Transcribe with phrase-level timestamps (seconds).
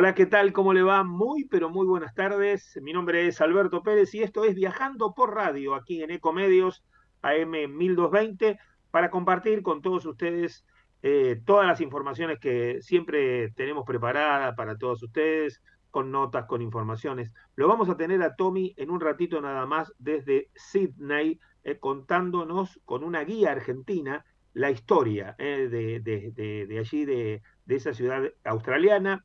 [0.00, 0.52] Hola, ¿qué tal?
[0.52, 1.02] ¿Cómo le va?
[1.02, 2.78] Muy, pero muy buenas tardes.
[2.80, 6.84] Mi nombre es Alberto Pérez y esto es Viajando por Radio, aquí en Ecomedios
[7.20, 8.60] AM 1220,
[8.92, 10.64] para compartir con todos ustedes
[11.02, 17.32] eh, todas las informaciones que siempre tenemos preparadas para todos ustedes, con notas, con informaciones.
[17.56, 22.78] Lo vamos a tener a Tommy en un ratito nada más desde Sydney, eh, contándonos
[22.84, 24.24] con una guía argentina
[24.54, 29.24] la historia eh, de, de, allí, de, esa ciudad australiana.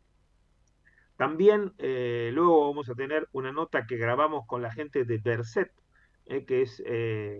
[1.23, 5.71] También eh, luego vamos a tener una nota que grabamos con la gente de Berset,
[6.25, 6.83] que es,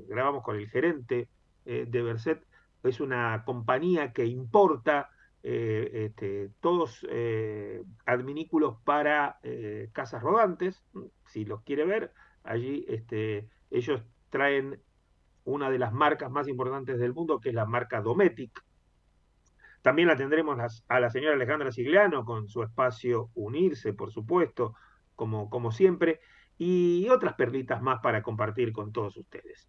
[0.08, 1.28] grabamos con el gerente
[1.66, 2.46] de Berset,
[2.84, 5.10] es una compañía que importa
[5.46, 10.82] eh, este, todos eh, adminículos para eh, casas rodantes,
[11.28, 14.82] si los quiere ver, allí este, ellos traen
[15.44, 18.64] una de las marcas más importantes del mundo, que es la marca Dometic.
[19.84, 24.76] También la tendremos a la señora Alejandra Sigliano con su espacio Unirse, por supuesto,
[25.14, 26.22] como, como siempre,
[26.58, 29.68] y otras perlitas más para compartir con todos ustedes.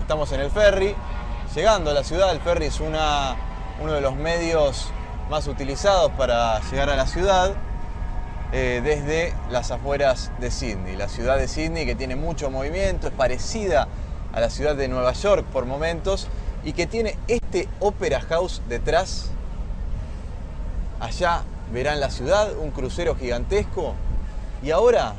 [0.00, 0.94] Estamos en el ferry,
[1.54, 2.32] llegando a la ciudad.
[2.32, 3.36] El ferry es una,
[3.82, 4.88] uno de los medios
[5.28, 7.54] más utilizados para llegar a la ciudad
[8.52, 10.96] eh, desde las afueras de Sydney.
[10.96, 13.88] La ciudad de Sydney que tiene mucho movimiento, es parecida
[14.32, 16.28] a la ciudad de Nueva York por momentos
[16.64, 19.30] y que tiene este Opera House detrás.
[21.00, 23.94] Allá verán la ciudad, un crucero gigantesco.
[24.62, 25.14] Y ahora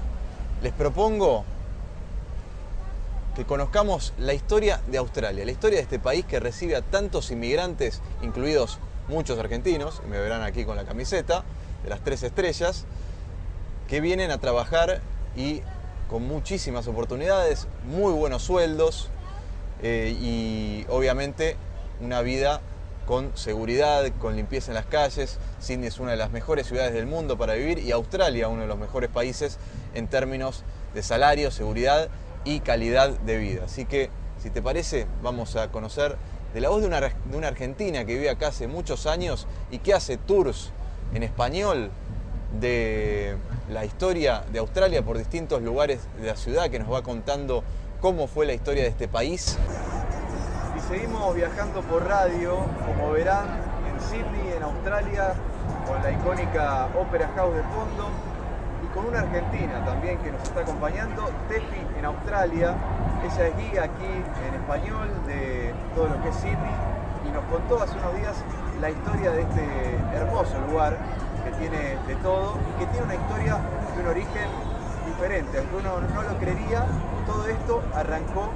[0.62, 1.46] les propongo
[3.36, 7.32] que conozcamos la historia de Australia, la historia de este país que recibe a tantos
[7.32, 11.44] inmigrantes, incluidos muchos argentinos, y me verán aquí con la camiseta
[11.84, 12.86] de las tres estrellas,
[13.88, 15.02] que vienen a trabajar
[15.36, 15.62] y
[16.10, 19.10] con muchísimas oportunidades, muy buenos sueldos
[19.82, 21.56] eh, y obviamente
[22.02, 22.62] una vida
[23.10, 25.40] con seguridad, con limpieza en las calles.
[25.58, 28.68] Sydney es una de las mejores ciudades del mundo para vivir y Australia uno de
[28.68, 29.58] los mejores países
[29.96, 32.10] en términos de salario, seguridad
[32.46, 33.64] y calidad de vida.
[33.66, 36.18] Así que, si te parece, vamos a conocer
[36.54, 39.80] de la voz de una, de una argentina que vive acá hace muchos años y
[39.80, 40.70] que hace tours
[41.16, 41.90] en español
[42.62, 43.38] de
[43.72, 47.64] la historia de Australia por distintos lugares de la ciudad, que nos va contando
[48.02, 49.58] cómo fue la historia de este país.
[50.90, 53.46] Seguimos viajando por radio, como verán,
[53.88, 55.36] en Sydney, en Australia,
[55.86, 58.10] con la icónica Opera House de fondo
[58.84, 62.74] y con una argentina también que nos está acompañando, Tefi en Australia,
[63.24, 66.74] ella es guía aquí en español de todo lo que es Sydney
[67.24, 68.44] y nos contó hace unos días
[68.82, 70.98] la historia de este hermoso lugar
[71.46, 73.58] que tiene de todo y que tiene una historia
[73.96, 74.50] de un origen
[75.06, 75.60] diferente.
[75.60, 76.88] Aunque uno no lo creería,
[77.28, 78.50] todo esto arrancó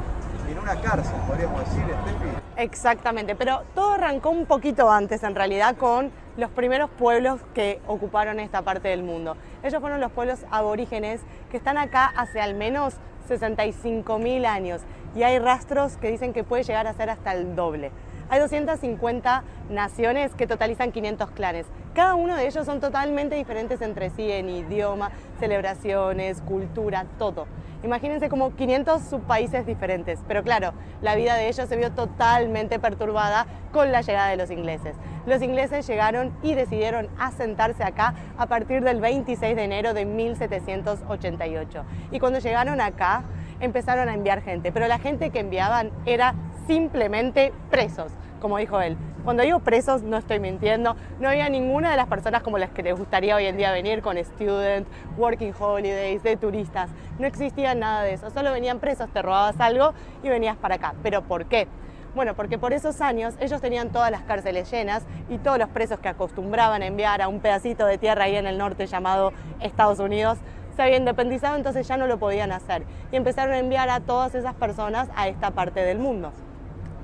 [0.63, 2.43] una cárcel, podríamos decir, Steffi.
[2.55, 8.39] Exactamente, pero todo arrancó un poquito antes en realidad con los primeros pueblos que ocuparon
[8.39, 9.35] esta parte del mundo.
[9.61, 11.21] Ellos fueron los pueblos aborígenes
[11.51, 12.95] que están acá hace al menos
[13.27, 14.81] 65 mil años
[15.15, 17.91] y hay rastros que dicen que puede llegar a ser hasta el doble.
[18.29, 21.65] Hay 250 naciones que totalizan 500 clanes.
[21.93, 27.47] Cada uno de ellos son totalmente diferentes entre sí en idioma, celebraciones, cultura, todo.
[27.83, 30.71] Imagínense como 500 subpaíses diferentes, pero claro,
[31.01, 34.95] la vida de ellos se vio totalmente perturbada con la llegada de los ingleses.
[35.25, 41.83] Los ingleses llegaron y decidieron asentarse acá a partir del 26 de enero de 1788.
[42.11, 43.23] Y cuando llegaron acá,
[43.59, 46.35] empezaron a enviar gente, pero la gente que enviaban era
[46.67, 48.97] simplemente presos como dijo él.
[49.23, 52.83] Cuando digo presos, no estoy mintiendo, no había ninguna de las personas como las que
[52.83, 54.85] les gustaría hoy en día venir con student,
[55.17, 56.89] working holidays, de turistas.
[57.19, 59.93] No existía nada de eso, solo venían presos, te robabas algo
[60.23, 60.93] y venías para acá.
[61.01, 61.69] ¿Pero por qué?
[62.15, 65.99] Bueno, porque por esos años ellos tenían todas las cárceles llenas y todos los presos
[65.99, 69.31] que acostumbraban a enviar a un pedacito de tierra ahí en el norte llamado
[69.61, 70.37] Estados Unidos
[70.75, 72.83] se había independizado, entonces ya no lo podían hacer.
[73.11, 76.33] Y empezaron a enviar a todas esas personas a esta parte del mundo.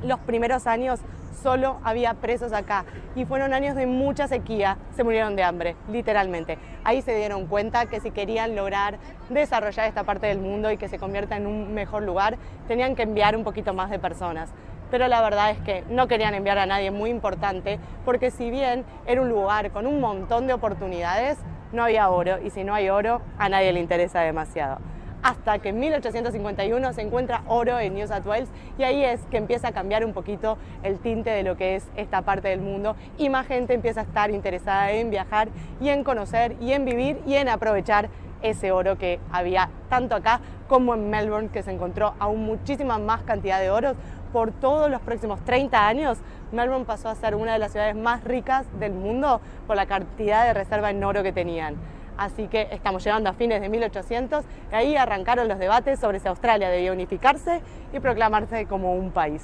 [0.04, 1.02] Los primeros años
[1.44, 2.86] solo había presos acá
[3.16, 6.58] y fueron años de mucha sequía, se murieron de hambre, literalmente.
[6.86, 8.98] Ahí se dieron cuenta que si querían lograr
[9.30, 12.38] desarrollar esta parte del mundo y que se convierta en un mejor lugar,
[12.68, 14.50] tenían que enviar un poquito más de personas.
[14.90, 18.86] Pero la verdad es que no querían enviar a nadie muy importante, porque si bien
[19.06, 21.38] era un lugar con un montón de oportunidades,
[21.74, 24.80] no había oro y si no hay oro, a nadie le interesa demasiado
[25.22, 29.38] hasta que en 1851 se encuentra oro en New South Wales y ahí es que
[29.38, 32.96] empieza a cambiar un poquito el tinte de lo que es esta parte del mundo
[33.18, 35.50] y más gente empieza a estar interesada en viajar
[35.82, 38.10] y en conocer y en vivir y en aprovechar
[38.42, 43.24] ese oro que había tanto acá como en Melbourne, que se encontró aún muchísima más
[43.24, 43.96] cantidad de oros.
[44.32, 46.20] Por todos los próximos 30 años,
[46.52, 50.46] Melbourne pasó a ser una de las ciudades más ricas del mundo por la cantidad
[50.46, 51.76] de reserva en oro que tenían.
[52.20, 54.44] Así que estamos llegando a fines de 1800
[54.74, 57.62] y ahí arrancaron los debates sobre si Australia debía unificarse
[57.94, 59.42] y proclamarse como un país.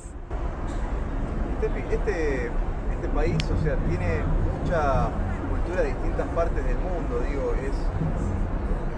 [1.61, 2.51] Este, este,
[2.91, 4.19] este, país, o sea, tiene
[4.59, 5.07] mucha
[5.49, 7.71] cultura de distintas partes del mundo, digo, es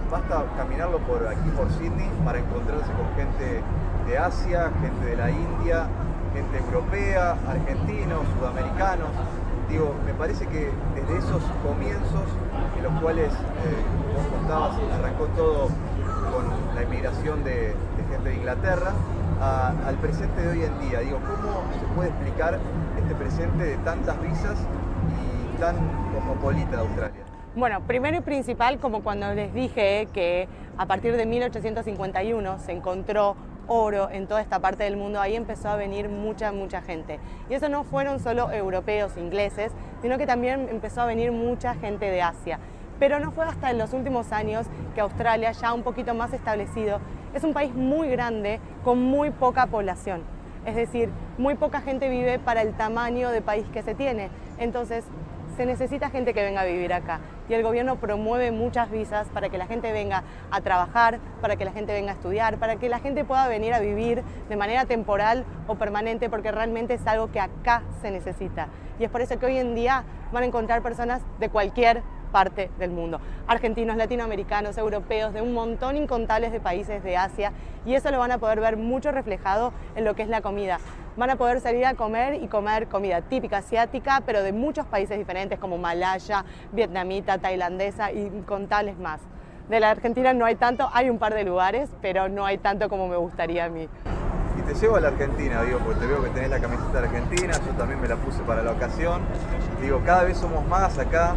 [0.09, 3.61] basta caminarlo por aquí por Sydney para encontrarse con gente
[4.07, 5.85] de Asia, gente de la India,
[6.33, 9.09] gente europea, argentinos, sudamericanos.
[9.69, 12.23] Digo, me parece que desde esos comienzos
[12.77, 15.67] en los cuales, eh, vos contabas, arrancó todo
[16.31, 17.75] con la inmigración de,
[18.09, 18.93] gente de Inglaterra,
[19.41, 20.99] al presente de hoy en día.
[21.01, 22.59] Digo, ¿cómo se puede explicar
[22.97, 24.57] este presente de tantas visas
[25.53, 25.75] y tan
[26.13, 27.23] cosmopolita de Australia?
[27.55, 30.47] Bueno, primero y principal, como cuando les dije que
[30.77, 33.35] a partir de 1851 se encontró
[33.67, 37.19] oro en toda esta parte del mundo, ahí empezó a venir mucha, mucha gente.
[37.49, 39.71] Y eso no fueron solo europeos, ingleses,
[40.01, 42.59] sino que también empezó a venir mucha gente de Asia.
[42.99, 44.65] Pero no fue hasta en los últimos años
[44.95, 46.99] que Australia, ya un poquito más establecido,
[47.33, 50.23] es un país muy grande con muy poca población.
[50.65, 54.29] Es decir, muy poca gente vive para el tamaño de país que se tiene.
[54.57, 55.05] Entonces,
[55.57, 57.19] se necesita gente que venga a vivir acá
[57.49, 61.65] y el gobierno promueve muchas visas para que la gente venga a trabajar, para que
[61.65, 64.85] la gente venga a estudiar, para que la gente pueda venir a vivir de manera
[64.85, 68.67] temporal o permanente porque realmente es algo que acá se necesita.
[68.99, 72.69] Y es por eso que hoy en día van a encontrar personas de cualquier parte
[72.79, 73.19] del mundo.
[73.47, 77.51] Argentinos, latinoamericanos, europeos, de un montón incontables de países de Asia
[77.85, 80.79] y eso lo van a poder ver mucho reflejado en lo que es la comida.
[81.15, 85.17] Van a poder salir a comer y comer comida típica asiática, pero de muchos países
[85.17, 89.21] diferentes como malaya, vietnamita, tailandesa y incontables más.
[89.69, 92.87] De la Argentina no hay tanto, hay un par de lugares, pero no hay tanto
[92.87, 93.89] como me gustaría a mí.
[94.57, 97.53] Y te llevo a la Argentina, digo, porque te veo que tenés la camiseta argentina,
[97.53, 99.21] yo también me la puse para la ocasión.
[99.81, 101.35] Digo, cada vez somos más acá,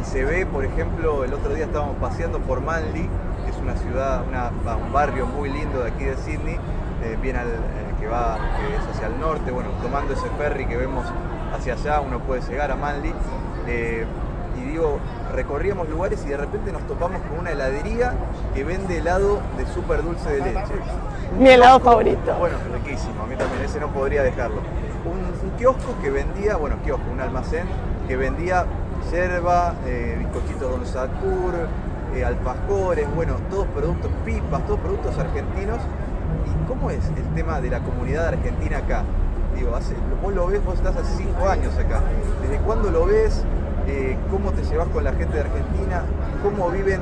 [0.00, 3.08] y se ve, por ejemplo, el otro día estábamos paseando por Manly,
[3.44, 6.58] que es una ciudad, un barrio muy lindo de aquí de Sydney,
[7.02, 8.38] eh, bien al, eh, que va
[8.76, 11.04] es hacia el norte, bueno, tomando ese ferry que vemos
[11.54, 13.12] hacia allá, uno puede llegar a Manly.
[13.66, 14.06] Eh,
[14.56, 14.98] y digo,
[15.34, 18.12] recorríamos lugares y de repente nos topamos con una heladería
[18.54, 20.74] que vende helado de súper dulce de leche.
[21.38, 22.34] Mi helado favorito.
[22.38, 24.62] Bueno, riquísimo, a mí también, ese no podría dejarlo.
[25.04, 27.66] Un, un kiosco que vendía, bueno, kiosco, un almacén
[28.08, 28.66] que vendía
[29.10, 31.54] yerba, eh, bizcochitos Don Satur,
[32.14, 35.78] eh, alfajores, bueno, todos productos, pipas, todos productos argentinos.
[36.46, 39.04] ¿Y cómo es el tema de la comunidad argentina acá?
[39.54, 42.02] Digo, hace, vos lo ves, vos estás hace cinco años acá.
[42.42, 43.44] ¿Desde cuándo lo ves?
[43.86, 46.02] Eh, ¿Cómo te llevas con la gente de Argentina?
[46.42, 47.00] ¿Cómo viven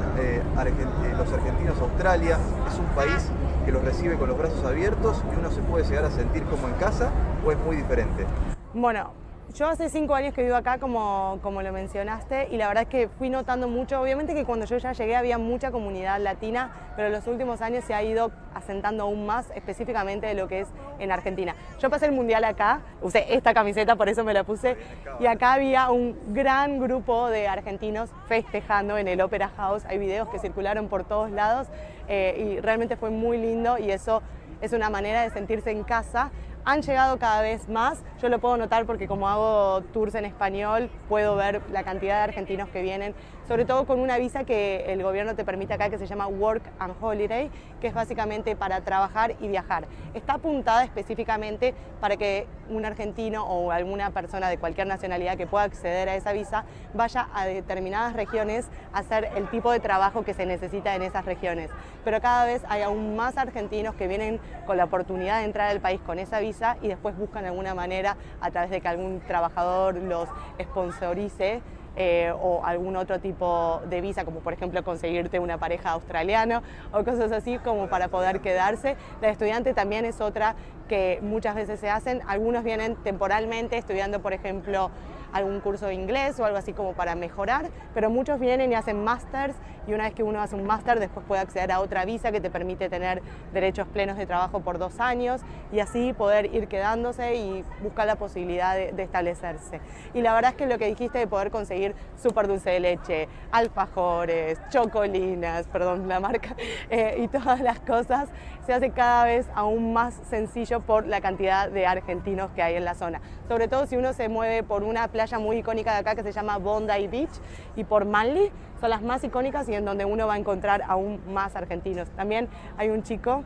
[1.19, 2.39] los argentinos Australia?
[2.69, 3.31] ¿Es un país
[3.65, 6.69] que los recibe con los brazos abiertos y uno se puede llegar a sentir como
[6.69, 7.11] en casa
[7.45, 8.25] o es muy diferente?
[8.73, 9.11] Bueno,
[9.55, 12.89] yo hace cinco años que vivo acá, como, como lo mencionaste, y la verdad es
[12.89, 14.01] que fui notando mucho.
[14.01, 17.85] Obviamente que cuando yo ya llegué había mucha comunidad latina, pero en los últimos años
[17.85, 21.55] se ha ido asentando aún más, específicamente de lo que es en Argentina.
[21.79, 24.77] Yo pasé el mundial acá, usé esta camiseta, por eso me la puse,
[25.21, 29.85] y acá había un gran grupo de argentinos festejando en el Opera House.
[29.87, 31.69] Hay videos que circularon por todos lados
[32.09, 34.23] eh, y realmente fue muy lindo y eso
[34.61, 36.31] es una manera de sentirse en casa
[36.67, 40.91] han llegado cada vez más, yo lo puedo notar porque como hago tours en español,
[41.09, 43.15] puedo ver la cantidad de argentinos que vienen,
[43.49, 46.63] sobre todo con una visa que el gobierno te permite acá que se llama Work
[46.79, 47.51] and Holiday,
[47.81, 49.87] que es básicamente para trabajar y viajar.
[50.15, 55.65] Está apuntada específicamente para que un argentino o alguna persona de cualquier nacionalidad que pueda
[55.65, 60.35] acceder a esa visa vaya a determinadas regiones a hacer el tipo de trabajo que
[60.35, 61.71] se necesita en esas regiones.
[62.05, 65.81] Pero cada vez hay aún más argentinos que vienen con la oportunidad de entrar al
[65.81, 69.95] país con esa visa y después buscan alguna manera a través de que algún trabajador
[69.95, 70.29] los
[70.61, 71.63] sponsorice
[71.97, 76.63] eh, o algún otro tipo de visa, como por ejemplo conseguirte una pareja australiana
[76.93, 78.97] o cosas así como para poder quedarse.
[79.21, 80.55] La estudiante también es otra
[80.89, 82.21] que muchas veces se hacen.
[82.27, 84.91] Algunos vienen temporalmente estudiando, por ejemplo,
[85.37, 89.03] algún curso de inglés o algo así como para mejorar, pero muchos vienen y hacen
[89.05, 89.55] másters
[89.87, 92.41] y una vez que uno hace un máster después puede acceder a otra visa que
[92.41, 97.37] te permite tener derechos plenos de trabajo por dos años y así poder ir quedándose
[97.37, 99.81] y buscar la posibilidad de, establecerse.
[100.15, 103.29] Y la verdad es que lo que dijiste de poder conseguir súper dulce de leche,
[103.53, 106.57] alfajores, chocolinas, perdón la marca,
[106.91, 108.29] eh, y todas las cosas,
[108.67, 112.85] se hace cada vez aún más sencillo por la cantidad de argentinos que hay en
[112.85, 113.21] la zona.
[113.47, 116.33] Sobre todo si uno se mueve por una playa muy icónica de acá que se
[116.33, 117.31] llama Bondi Beach
[117.75, 121.21] y por Manly, son las más icónicas y en donde uno va a encontrar aún
[121.33, 122.09] más argentinos.
[122.11, 123.43] También hay un chico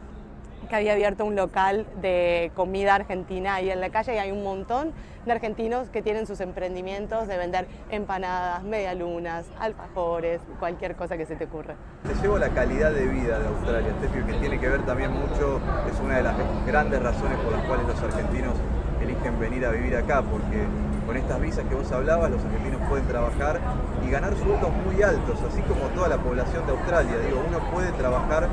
[0.69, 4.43] que había abierto un local de comida argentina ahí en la calle y hay un
[4.43, 4.93] montón
[5.25, 11.37] de argentinos que tienen sus emprendimientos de vender empanadas, medialunas, alfajores, cualquier cosa que se
[11.37, 11.75] te ocurra.
[12.07, 13.93] Te llevo la calidad de vida de Australia,
[14.27, 15.61] que tiene que ver también mucho,
[15.91, 16.35] es una de las
[16.67, 18.55] grandes razones por las cuales los argentinos
[19.03, 20.65] eligen venir a vivir acá, porque
[21.11, 23.59] con estas visas que vos hablabas, los argentinos pueden trabajar
[24.07, 27.19] y ganar sueldos muy altos, así como toda la población de Australia.
[27.27, 28.49] Digo, uno puede trabajar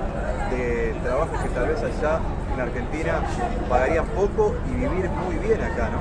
[0.49, 2.19] de trabajos que tal vez allá
[2.57, 3.21] en Argentina
[3.69, 5.99] pagarían poco y vivir muy bien acá, ¿no?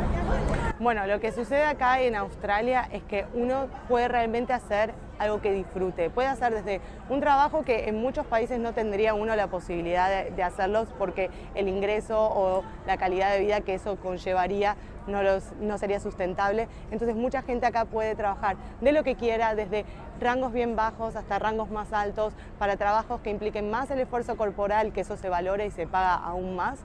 [0.79, 5.53] Bueno, lo que sucede acá en Australia es que uno puede realmente hacer algo que
[5.53, 6.11] disfrute.
[6.11, 10.43] Puede hacer desde un trabajo que en muchos países no tendría uno la posibilidad de,
[10.43, 15.21] hacerlos porque el ingreso o la calidad de vida que eso conllevaría no,
[15.61, 16.69] no sería sustentable.
[16.91, 19.85] Entonces mucha gente acá puede trabajar de lo que quiera, desde
[20.20, 24.92] rangos bien bajos hasta rangos más altos, para trabajos que impliquen más el esfuerzo corporal,
[24.92, 26.78] que eso se valora y se paga aún más,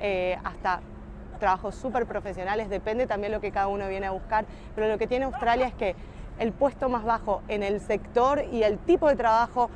[0.00, 0.80] eh, hasta
[1.38, 5.06] trabajos súper profesionales, depende también lo que cada uno viene a buscar, pero lo que
[5.06, 5.94] tiene Australia es que
[6.38, 9.70] el puesto más bajo en el sector y el tipo de trabajo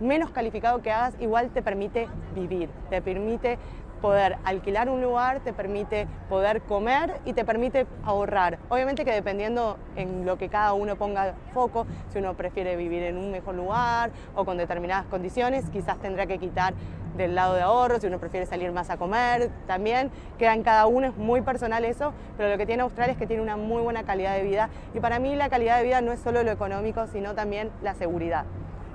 [0.00, 3.58] menos calificado que hagas igual te permite vivir, te permite
[4.02, 8.58] poder alquilar un lugar, te permite poder comer y te permite ahorrar.
[8.68, 13.16] Obviamente que dependiendo en lo que cada uno ponga foco, si uno prefiere vivir en
[13.16, 16.74] un mejor lugar o con determinadas condiciones, quizás tendrá que quitar
[17.16, 20.86] del lado de ahorro, si uno prefiere salir más a comer, también queda en cada
[20.86, 23.82] uno, es muy personal eso, pero lo que tiene Australia es que tiene una muy
[23.82, 26.50] buena calidad de vida y para mí la calidad de vida no es solo lo
[26.50, 28.44] económico, sino también la seguridad.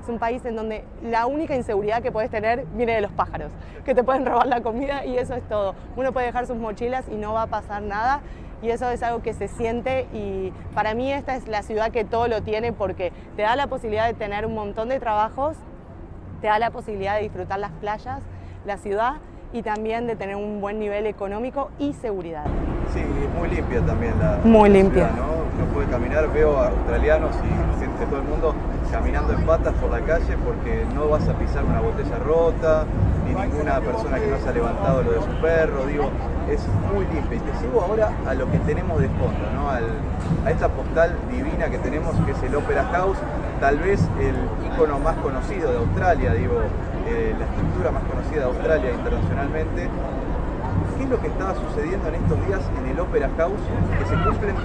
[0.08, 3.52] Es un país en donde la única inseguridad que puedes tener viene de los pájaros,
[3.84, 5.76] que te pueden robar la comida y eso es todo.
[5.98, 8.22] Uno puede dejar sus mochilas y no va a pasar nada
[8.62, 12.06] y eso es algo que se siente y para mí esta es la ciudad que
[12.06, 15.58] todo lo tiene porque te da la posibilidad de tener un montón de trabajos
[16.40, 18.22] te da la posibilidad de disfrutar las playas,
[18.66, 19.16] la ciudad
[19.52, 22.46] y también de tener un buen nivel económico y seguridad.
[22.94, 25.10] Sí, es muy limpia también la, muy limpia.
[25.10, 25.64] Ciudad, ¿no?
[25.64, 28.56] Uno puede caminar, veo a australianos y gente de todo el mundo
[28.92, 32.86] caminando en patas por la calle porque no vas a pisar una botella rota,
[33.26, 36.10] ni ninguna persona que no se ha levantado lo de su perro, digo,
[36.50, 37.38] es muy limpia.
[37.38, 39.70] Y te sigo ahora a lo que tenemos de fondo, ¿no?
[39.70, 43.18] a esta postal divina que tenemos que es el Opera House,
[43.60, 46.62] tal vez el icono más conocido de Australia, digo,
[47.08, 49.90] eh, la estructura más conocida de Australia internacionalmente.
[50.98, 53.60] ¿Qué es lo que estaba sucediendo en estos días en el Opera House
[54.00, 54.56] que se cumplen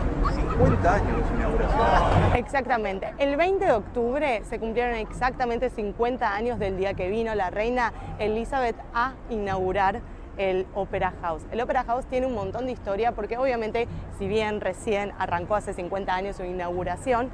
[0.65, 2.37] 50 años de inauguración?
[2.37, 3.15] Exactamente.
[3.19, 7.93] El 20 de octubre se cumplieron exactamente 50 años del día que vino la reina
[8.21, 10.01] Elizabeth a inaugurar
[10.39, 11.43] el Opera House.
[11.51, 13.89] El Opera House tiene un montón de historia porque obviamente
[14.19, 17.31] si bien recién arrancó hace 50 años su inauguración,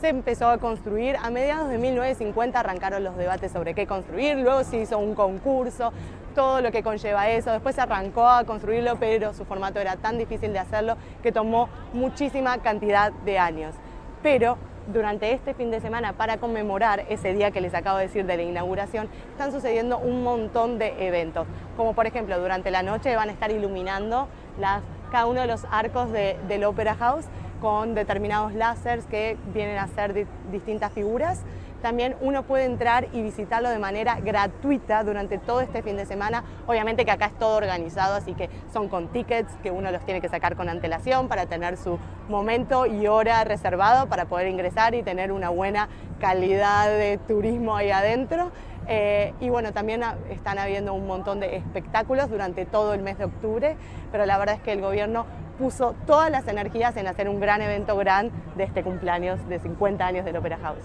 [0.00, 1.16] se empezó a construir.
[1.16, 5.92] A mediados de 1950 arrancaron los debates sobre qué construir, luego se hizo un concurso,
[6.38, 7.50] todo lo que conlleva eso.
[7.50, 11.68] Después se arrancó a construirlo, pero su formato era tan difícil de hacerlo que tomó
[11.92, 13.74] muchísima cantidad de años.
[14.22, 18.24] Pero durante este fin de semana, para conmemorar ese día que les acabo de decir
[18.24, 21.48] de la inauguración, están sucediendo un montón de eventos.
[21.76, 24.28] Como por ejemplo, durante la noche van a estar iluminando
[24.60, 27.24] las, cada uno de los arcos del Opera House
[27.60, 31.42] con determinados láseres que vienen a ser distintas figuras.
[31.82, 36.44] También uno puede entrar y visitarlo de manera gratuita durante todo este fin de semana.
[36.66, 40.20] Obviamente que acá es todo organizado, así que son con tickets que uno los tiene
[40.20, 45.02] que sacar con antelación para tener su momento y hora reservado para poder ingresar y
[45.02, 45.88] tener una buena
[46.20, 48.50] calidad de turismo ahí adentro.
[48.88, 53.24] Eh, y bueno, también están habiendo un montón de espectáculos durante todo el mes de
[53.24, 53.76] octubre,
[54.10, 55.26] pero la verdad es que el gobierno
[55.58, 60.06] puso todas las energías en hacer un gran evento gran de este cumpleaños de 50
[60.06, 60.84] años del Opera House.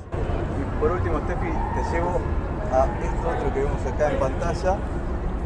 [0.83, 2.19] Por último, Steffi, te llevo
[2.73, 4.73] a esto otro que vemos acá en pantalla,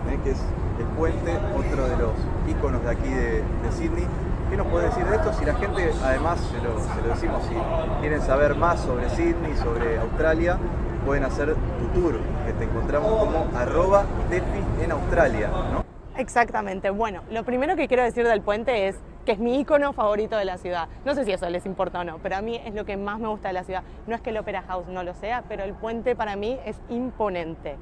[0.10, 0.20] ¿eh?
[0.24, 0.42] que es
[0.80, 2.14] el puente, otro de los
[2.50, 4.08] íconos de aquí de, Sydney.
[4.50, 5.32] ¿Qué nos puede decir de esto?
[5.34, 7.54] Si la gente, además, se lo, decimos, si
[8.02, 10.58] quieren saber más sobre Sydney, sobre Australia,
[11.06, 12.16] pueden hacer tu tour,
[12.48, 15.86] que te encontramos como arroba Tefi en Australia, ¿no?
[16.20, 16.90] Exactamente.
[16.90, 18.96] Bueno, lo primero que quiero decir del puente es
[19.28, 20.88] que es mi icono favorito de la ciudad.
[21.04, 23.20] No sé si eso les importa o no, pero a mí es lo que más
[23.20, 23.84] me gusta de la ciudad.
[24.08, 26.80] No es que el Opera House no lo sea, pero el puente para mí es
[26.88, 27.76] imponente.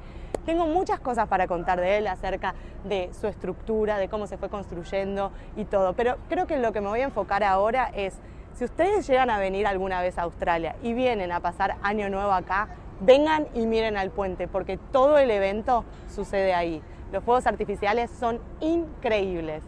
[0.44, 4.48] Tengo muchas cosas para contar de él acerca de su estructura, de cómo se fue
[4.48, 8.18] construyendo y todo, pero creo que lo que me voy a enfocar ahora es,
[8.54, 12.32] si ustedes llegan a venir alguna vez a Australia y vienen a pasar año nuevo
[12.32, 16.82] acá, vengan y miren al puente, porque todo el evento sucede ahí.
[17.12, 19.62] Los fuegos artificiales son increíbles.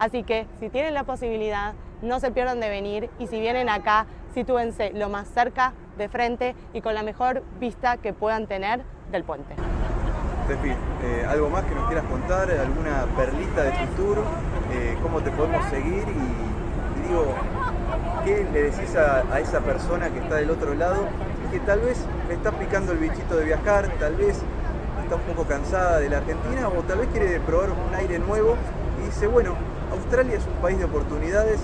[0.00, 4.06] Así que si tienen la posibilidad, no se pierdan de venir y si vienen acá,
[4.32, 8.80] sitúense lo más cerca, de frente y con la mejor vista que puedan tener
[9.12, 9.54] del puente.
[10.48, 12.50] Tefi, eh, ¿algo más que nos quieras contar?
[12.50, 14.24] ¿Alguna perlita de tu tour?
[14.72, 16.04] Eh, ¿Cómo te podemos seguir?
[16.08, 17.34] Y, digo,
[18.24, 21.08] ¿qué le decís a, esa persona que está del otro lado
[21.52, 24.40] que tal vez le está picando el bichito de viajar, tal vez
[25.02, 28.56] está un poco cansada de la Argentina o tal vez quiere probar un aire nuevo
[29.02, 29.56] y dice, bueno,
[30.10, 31.60] Australia es un país de oportunidades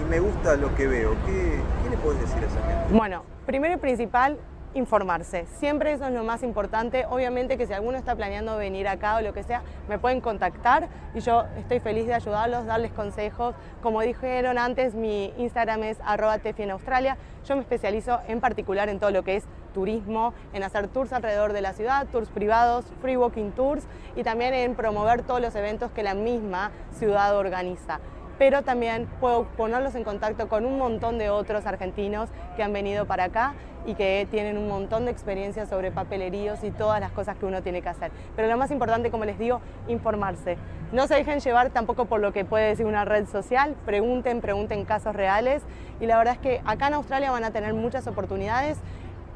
[0.00, 1.10] y me gusta lo que veo.
[1.26, 2.94] ¿Qué, qué le puedes decir a esa gente?
[2.96, 4.38] Bueno, primero y principal,
[4.72, 5.44] informarse.
[5.58, 7.04] Siempre eso es lo más importante.
[7.10, 10.88] Obviamente que si alguno está planeando venir acá o lo que sea, me pueden contactar
[11.14, 13.54] y yo estoy feliz de ayudarlos, darles consejos.
[13.82, 16.38] Como dijeron antes, mi Instagram es arroba.
[16.38, 21.52] Yo me especializo en particular en todo lo que es turismo, en hacer tours alrededor
[21.52, 23.84] de la ciudad, tours privados, free walking tours
[24.16, 28.00] y también en promover todos los eventos que la misma ciudad organiza
[28.40, 33.04] pero también puedo ponerlos en contacto con un montón de otros argentinos que han venido
[33.04, 33.52] para acá
[33.84, 37.62] y que tienen un montón de experiencia sobre papeleríos y todas las cosas que uno
[37.62, 38.10] tiene que hacer.
[38.36, 40.56] Pero lo más importante, como les digo, informarse.
[40.90, 44.86] No se dejen llevar tampoco por lo que puede decir una red social, pregunten, pregunten
[44.86, 45.62] casos reales
[46.00, 48.78] y la verdad es que acá en Australia van a tener muchas oportunidades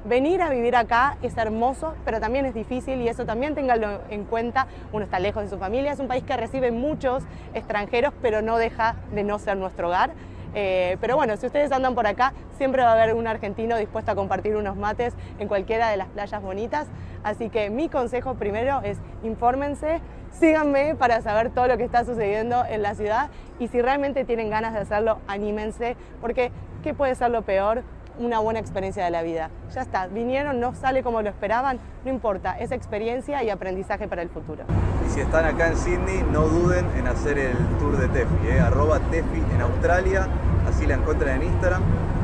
[0.05, 4.25] venir a vivir acá es hermoso, pero también es difícil y eso también ténganlo en
[4.25, 4.67] cuenta.
[4.93, 8.59] Uno está lejos de su familia, es un país que recibe muchos extranjeros, pero no
[8.59, 10.11] deja de no ser nuestro hogar.
[10.57, 14.13] Eh, pero bueno, si ustedes andan por acá, siempre va a haber un argentino dispuesto
[14.13, 16.87] a compartir unos mates en cualquiera de las playas bonitas.
[17.25, 22.65] Así que mi consejo primero es infórmense, síganme para saber todo lo que está sucediendo
[22.69, 27.31] en la ciudad y si realmente tienen ganas de hacerlo, anímense, porque ¿qué puede ser
[27.31, 27.83] lo peor?
[28.19, 29.51] Una buena experiencia de la vida.
[29.75, 34.23] Ya está, vinieron, no sale como lo esperaban, no importa, es experiencia y aprendizaje para
[34.23, 34.65] el futuro.
[35.07, 38.61] Y si están acá en Sydney, no duden en hacer el tour de Tefi, ¿eh?
[38.61, 40.29] arroba Tefi en Australia,
[40.69, 41.83] así la encuentran en Instagram.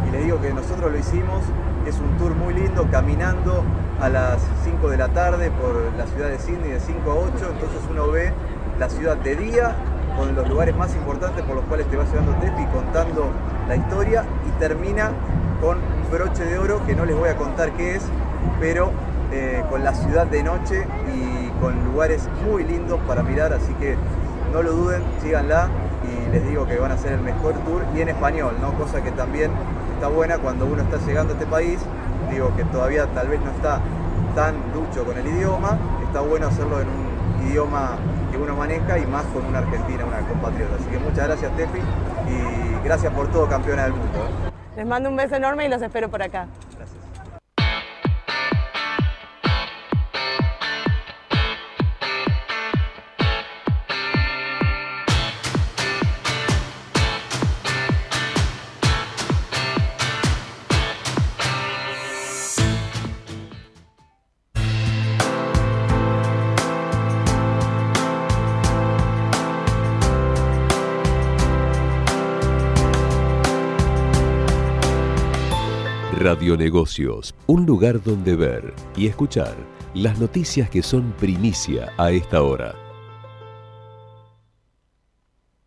[0.09, 1.43] Y les digo que nosotros lo hicimos,
[1.87, 3.65] es un tour muy lindo, caminando
[4.01, 7.31] a las 5 de la tarde por la ciudad de Sydney de 5 a 8,
[7.33, 8.33] entonces uno ve
[8.79, 9.75] la ciudad de día
[10.17, 13.31] con los lugares más importantes por los cuales te va llevando Tefi contando
[13.69, 15.13] la historia y termina
[15.61, 18.03] con un broche de oro que no les voy a contar qué es,
[18.59, 18.91] pero
[19.33, 23.97] eh, con la ciudad de noche y con lugares muy lindos para mirar, así que
[24.53, 25.69] no lo duden, síganla
[26.03, 28.73] y les digo que van a ser el mejor tour y en español, ¿no?
[28.75, 29.51] cosa que también
[29.95, 31.79] está buena cuando uno está llegando a este país,
[32.31, 33.81] digo que todavía tal vez no está
[34.35, 37.97] tan ducho con el idioma, está bueno hacerlo en un idioma
[38.31, 40.77] que uno maneja y más con una argentina, una compatriota.
[40.77, 44.19] Así que muchas gracias Tefi y gracias por todo campeona del mundo.
[44.19, 44.50] ¿eh?
[44.81, 46.47] Les mando un beso enorme y los espero por acá.
[76.41, 79.55] Radionegocios, un lugar donde ver y escuchar
[79.93, 82.75] las noticias que son primicia a esta hora.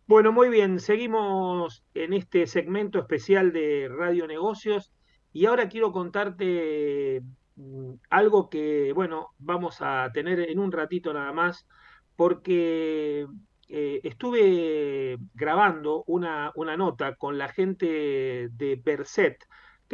[0.08, 4.92] Bueno, muy bien, seguimos en este segmento especial de Radio Negocios
[5.32, 7.22] y ahora quiero contarte
[7.54, 11.68] mm, algo que, bueno, vamos a tener en un ratito nada más,
[12.16, 13.28] porque
[13.68, 19.36] eh, estuve grabando una, una, nota con la gente de Berset,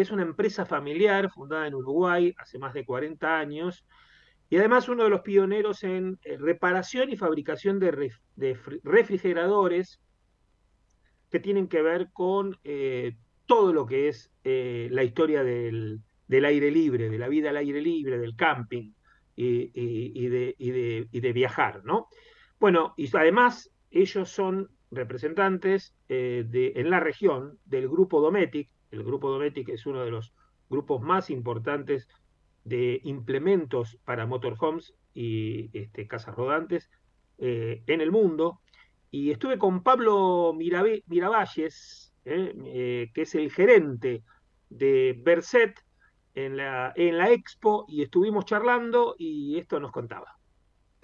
[0.00, 3.84] es una empresa familiar fundada en Uruguay hace más de 40 años
[4.50, 8.10] y además uno de los pioneros en eh, reparación y fabricación de,
[8.82, 10.00] refrigeradores
[11.30, 16.70] que tienen que ver con eh, todo lo que es eh, la historia del, aire
[16.72, 18.92] libre, de la vida al aire libre, del camping
[19.36, 22.08] y, de, de, viajar, ¿no?
[22.58, 28.68] Bueno, y además ellos son representantes en la región del grupo Dometic.
[28.90, 30.32] El grupo Dometic es uno de los
[30.68, 32.08] grupos más importantes
[32.64, 36.90] de implementos para motorhomes y este, casas rodantes
[37.38, 38.60] eh, en el mundo.
[39.10, 44.22] Y estuve con Pablo Miravalles, que es el gerente
[44.68, 45.74] de Berset
[46.34, 50.36] en la, en la expo, y estuvimos charlando y esto nos contaba.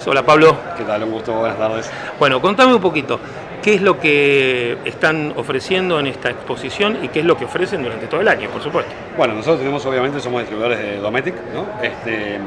[0.07, 0.57] Hola Pablo.
[0.77, 1.03] ¿Qué tal?
[1.05, 1.91] Un gusto, buenas tardes.
[2.19, 3.19] Bueno, contame un poquito,
[3.67, 7.83] ¿qué es lo que están ofreciendo en esta exposición y qué es lo que ofrecen
[7.83, 8.93] durante todo el año, por supuesto?
[9.17, 11.35] Bueno, nosotros tenemos, obviamente, somos distribuidores de Dometic
[11.83, 12.39] este,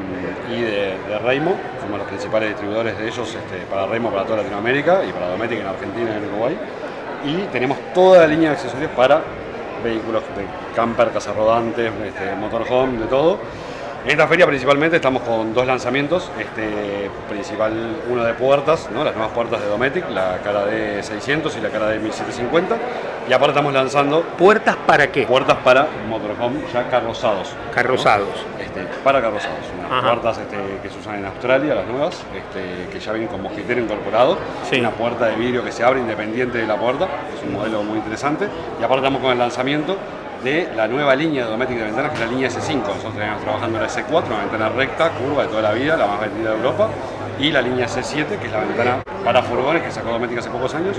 [0.50, 4.38] y de, de, Reimo, somos los principales distribuidores de ellos este, para Reimo, para toda
[4.38, 6.56] Latinoamérica y para Dometic en Argentina y en Uruguay.
[7.26, 9.20] Y tenemos toda la línea de accesorios para
[9.84, 13.40] vehículos de camper, casas rodantes, este, motorhome, de todo
[14.04, 17.72] en esta feria principalmente estamos con dos lanzamientos, este, principal
[18.08, 19.04] uno de puertas, ¿no?
[19.04, 22.76] las nuevas puertas de Dometic, la cara de 600 y la cara de 1750,
[23.28, 24.22] y aparte estamos lanzando...
[24.38, 25.26] ¿Puertas para qué?
[25.26, 27.54] Puertas para motorhome ya carrozados.
[27.74, 28.46] Carrozados.
[28.58, 33.00] Este, para carrozados, unas puertas este, que se usan en Australia, las nuevas, este, que
[33.00, 34.38] ya vienen con mosquitero incorporado,
[34.78, 37.98] una puerta de vidrio que se abre independiente de la puerta, es un modelo muy
[37.98, 38.48] interesante,
[38.80, 39.96] y aparte estamos con el lanzamiento
[40.42, 42.80] de la nueva línea de Dometic de ventanas, que es la línea S5.
[42.80, 46.20] Nosotros tenemos trabajando la S4, una ventana recta, curva de toda la vida, la más
[46.20, 46.88] vendida de Europa,
[47.38, 50.74] y la línea S7, que es la ventana para furgones que sacó Dometic hace pocos
[50.74, 50.96] años,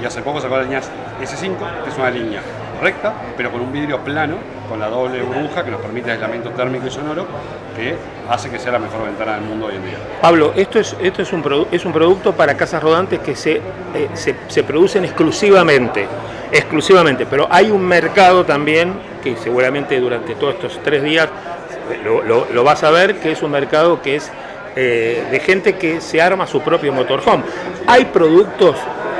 [0.00, 2.40] y hace poco sacó la línea S5, que es una línea
[2.82, 4.36] recta, pero con un vidrio plano,
[4.68, 7.26] con la doble burbuja que nos permite aislamiento térmico y sonoro,
[7.76, 7.94] que
[8.28, 9.96] hace que sea la mejor ventana del mundo hoy en día.
[10.20, 13.56] Pablo, esto es, esto es, un, es un producto para casas rodantes que se,
[13.94, 16.08] eh, se, se producen exclusivamente
[16.52, 21.28] exclusivamente, pero hay un mercado también que seguramente durante todos estos tres días
[22.04, 24.30] lo, vas a ver, que es un mercado que es
[24.76, 27.44] eh, de gente que se arma su propio motorhome.
[27.86, 28.76] Hay productos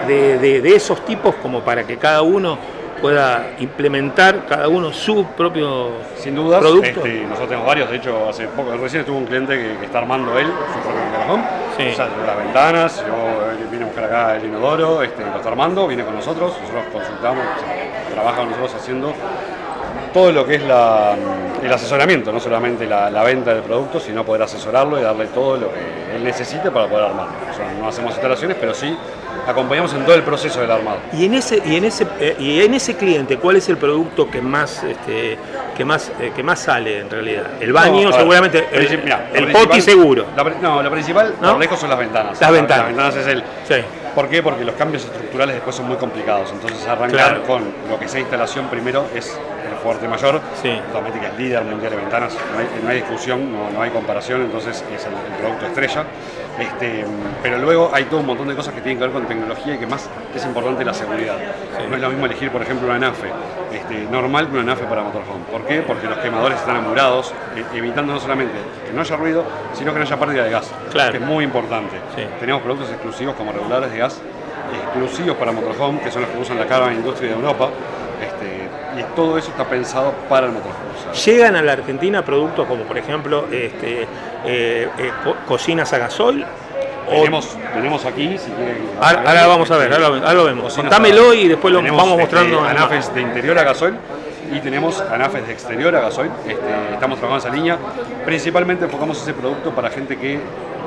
[0.06, 2.58] de, esos tipos como para que cada uno
[3.02, 8.46] pueda implementar cada uno su propio Sin duda, este, nosotros tenemos varios, de hecho hace
[8.46, 11.44] poco, recién estuvo un cliente que, está armando él su propio motorhome,
[11.76, 11.88] sí.
[11.92, 15.86] o sea, las ventanas, yo vine a buscar acá el inodoro, este, lo está armando,
[15.88, 17.44] viene con nosotros, nosotros consultamos,
[18.14, 19.12] trabaja con nosotros haciendo
[20.12, 24.98] todo lo que es el asesoramiento, no solamente la, venta del producto, sino poder asesorarlo
[24.98, 27.32] y darle todo lo que él necesite para poder armarlo.
[27.80, 28.96] no hacemos instalaciones, pero sí
[29.46, 30.98] acompañamos en todo el proceso del armado.
[31.12, 34.30] Y en ese, y en ese, eh, y en ese cliente, ¿cuál es el producto
[34.30, 35.38] que más, este,
[35.76, 37.44] que más, eh, que más sale en realidad?
[37.60, 40.26] El baño, seguramente, el, poti seguro.
[40.60, 41.58] no, lo principal, ¿no?
[41.58, 42.40] lejos son las ventanas.
[42.40, 42.94] Las ventanas.
[42.94, 43.42] Las ventanas es el.
[43.68, 43.84] Sí.
[44.14, 44.42] ¿Por qué?
[44.42, 46.50] Porque los cambios estructurales después son muy complicados.
[46.52, 49.38] Entonces arrancar con lo que sea instalación primero es
[49.82, 50.40] fuerte mayor.
[50.62, 50.68] Sí.
[50.70, 52.36] es líder mundial de ventanas,
[52.82, 56.04] no hay, discusión, no, hay comparación, entonces es el, producto estrella.
[56.58, 57.04] Este,
[57.42, 59.78] pero luego hay todo un montón de cosas que tienen que ver con tecnología y
[59.78, 61.36] que más es importante la seguridad.
[61.88, 63.28] No es lo mismo elegir, por ejemplo, una NAFE
[63.72, 65.44] este, normal que una NAFE para motorhome.
[65.50, 65.82] ¿Por qué?
[65.82, 68.54] Porque los quemadores están amurados, e, evitando no solamente
[68.86, 71.12] que no haya ruido, sino que no haya pérdida de gas, claro.
[71.12, 71.96] que es muy importante.
[72.38, 74.20] Tenemos productos exclusivos como reguladores de gas,
[74.72, 77.70] exclusivos para motorhome, que son los que usan la Caravan Industria de Europa.
[78.22, 78.68] Este,
[79.00, 80.72] y todo eso está pensado para el motor.
[81.24, 85.10] ¿Llegan a la Argentina productos como, por ejemplo, este, eh, eh,
[85.46, 86.44] cocinas a gasoil?
[87.08, 88.50] Tenemos, tenemos aquí, si
[89.00, 90.74] ahora, vamos a ver, ahora, lo vemos.
[90.74, 92.58] Contámelo y después lo vamos mostrando.
[92.58, 93.96] Este, anafes de interior a gasoil
[94.52, 96.30] y tenemos anafes de exterior a gasoil.
[96.46, 97.76] Este, estamos trabajando esa línea.
[98.24, 100.38] Principalmente enfocamos ese producto para gente que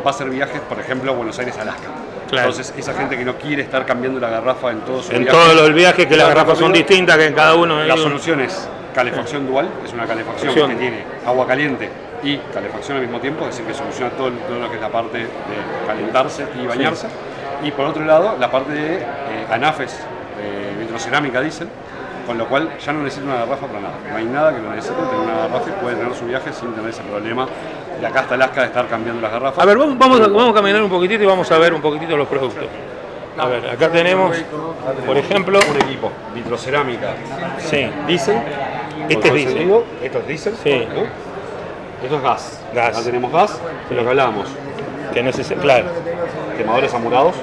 [0.05, 1.89] va a hacer viajes, por ejemplo, a Buenos Aires, Alaska.
[2.31, 5.55] Entonces, esa gente que no quiere estar cambiando la garrafa en todos sus En todos
[5.55, 7.83] los viajes, que las garrafas son distintas, que en cada uno.
[7.83, 11.89] La solución es calefacción dual, es una calefacción que tiene agua caliente
[12.23, 15.17] y calefacción al mismo tiempo, es decir, que soluciona todo, lo que es la parte
[15.19, 15.27] de
[15.85, 17.07] calentarse y bañarse.
[17.63, 19.99] Y por otro lado, la parte de eh, anafes
[20.38, 21.67] de vitrocerámica diésel,
[22.25, 23.93] con lo cual ya no necesita una garrafa para nada.
[24.09, 26.73] No hay nada que lo necesite tener una garrafa y puede tener su viaje sin
[26.73, 27.47] tener ese problema
[27.99, 29.63] de acá hasta Alaska de estar cambiando las garrafas.
[29.63, 31.81] A ver, vamos, vamos, a, vamos a caminar un poquitito y vamos a ver un
[31.81, 32.65] poquito los productos.
[33.38, 34.38] A ver, acá tenemos,
[35.05, 37.10] por ejemplo, un equipo vitrocerámica.
[37.60, 37.89] Sí.
[38.08, 38.38] Diésel.
[39.10, 39.84] Este es diésel.
[40.01, 40.55] Esto es diésel.
[40.63, 40.88] Sí.
[42.03, 42.62] Esto es gas.
[42.73, 42.97] Gas.
[42.97, 44.47] Acá tenemos gas, de lo que hablábamos.
[45.13, 45.88] Que neces claro.
[46.58, 47.36] Quemadores amurados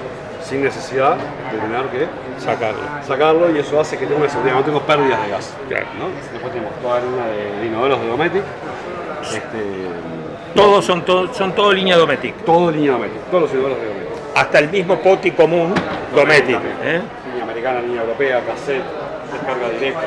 [0.42, 2.06] sin necesidad de tener que
[2.42, 2.82] sacarlo.
[3.06, 5.54] sacarlo y eso hace que tenga una seguridad, no tengo pérdidas de gas.
[5.98, 6.08] ¿no?
[6.32, 8.42] Después tenemos toda la línea de inodoros de Dometic.
[9.22, 10.11] Este,
[10.54, 12.44] todos son, todo, son todo línea Dometic.
[12.44, 14.08] Todo línea Dometic, todos los inodoros de Dometic.
[14.34, 15.74] Hasta el mismo poti común
[16.14, 16.58] Dometic.
[16.82, 17.00] ¿eh?
[17.28, 18.82] Línea americana, línea europea, cassette,
[19.32, 20.00] descarga directa.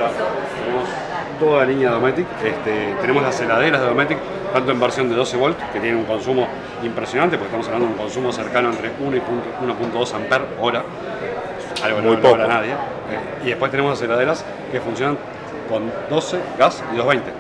[0.64, 0.90] Tenemos
[1.40, 2.26] toda la línea Dometic.
[2.44, 4.18] Este, tenemos las heladeras de Dometic,
[4.54, 6.48] tanto en versión de 12 volt, que tiene un consumo
[6.84, 10.84] impresionante, porque estamos hablando de un consumo cercano entre 1 y 1.2 amper hora.
[11.84, 12.38] algo Muy no poco.
[12.38, 12.72] logra nadie.
[12.72, 15.18] Eh, y después tenemos las heladeras que funcionan
[15.70, 17.32] con 12 gas y 220.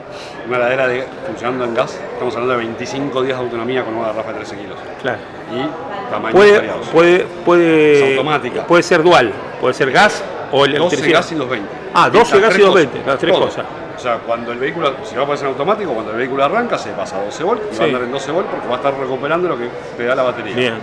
[0.47, 4.07] Una heladera de, funcionando en gas, estamos hablando de 25 días de autonomía con una
[4.07, 4.77] garrafa de 13 kilos.
[5.01, 5.17] Claro.
[5.53, 6.87] Y tamaños Puede, variados.
[6.89, 8.63] puede, Es puede, automática.
[8.67, 11.13] puede ser dual, puede ser gas o 12 electricidad.
[11.19, 11.69] gas y 220.
[11.93, 13.45] Ah, 12 Las gas y tres 220, cosas, las tres todo.
[13.45, 13.65] cosas.
[13.95, 16.77] O sea, cuando el vehículo, si va a pasar en automático, cuando el vehículo arranca
[16.77, 17.79] se pasa a 12 volt y Sí.
[17.79, 20.15] va a andar en 12 volt porque va a estar recuperando lo que te da
[20.15, 20.55] la batería.
[20.55, 20.73] Bien.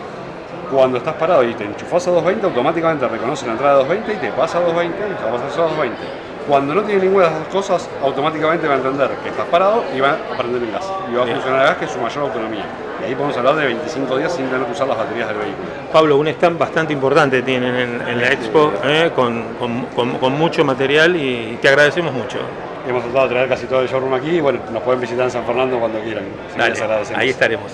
[0.71, 4.17] Cuando estás parado y te enchufas a 220, automáticamente reconoce la entrada de 220 y
[4.31, 5.97] te pasa a 220 y te va a pasar a 220.
[6.49, 9.85] Cuando no tiene ninguna de las dos cosas, automáticamente va a entender que estás parado
[9.97, 10.85] y va a prender el gas.
[11.11, 11.37] Y va a Bien.
[11.37, 12.65] funcionar el gas, que es su mayor autonomía.
[13.01, 15.69] Y ahí podemos hablar de 25 días sin tener que usar las baterías del vehículo.
[15.93, 20.33] Pablo, un stand bastante importante tienen en, en la expo, eh, con, con- con- con
[20.33, 22.39] mucho material y te agradecemos mucho.
[22.89, 25.31] Hemos tratado de traer casi todo el showroom aquí y bueno, nos pueden visitar en
[25.31, 26.25] San Fernando cuando quieran.
[26.57, 26.75] Dale,
[27.15, 27.71] ahí estaremos.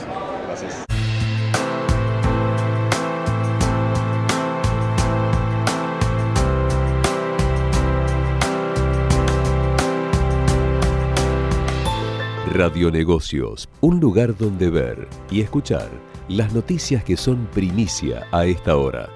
[12.58, 15.88] Radionegocios, un lugar donde ver y escuchar
[16.28, 19.08] las noticias que son primicia a esta hora.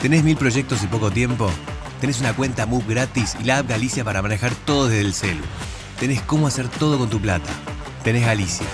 [0.00, 1.50] ¿Tenés mil proyectos y poco tiempo?
[2.00, 5.42] ¿Tenés una cuenta MUB gratis y la app Galicia para manejar todo desde el celu?
[5.98, 7.50] ¿Tenés cómo hacer todo con tu plata?
[8.04, 8.66] Tenés Galicia.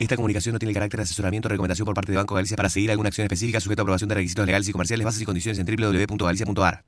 [0.00, 2.68] Esta comunicación no tiene carácter de asesoramiento o recomendación por parte de Banco Galicia para
[2.68, 5.60] seguir alguna acción específica sujeto a aprobación de requisitos legales y comerciales, bases y condiciones
[5.60, 6.84] en www.galicia.ar.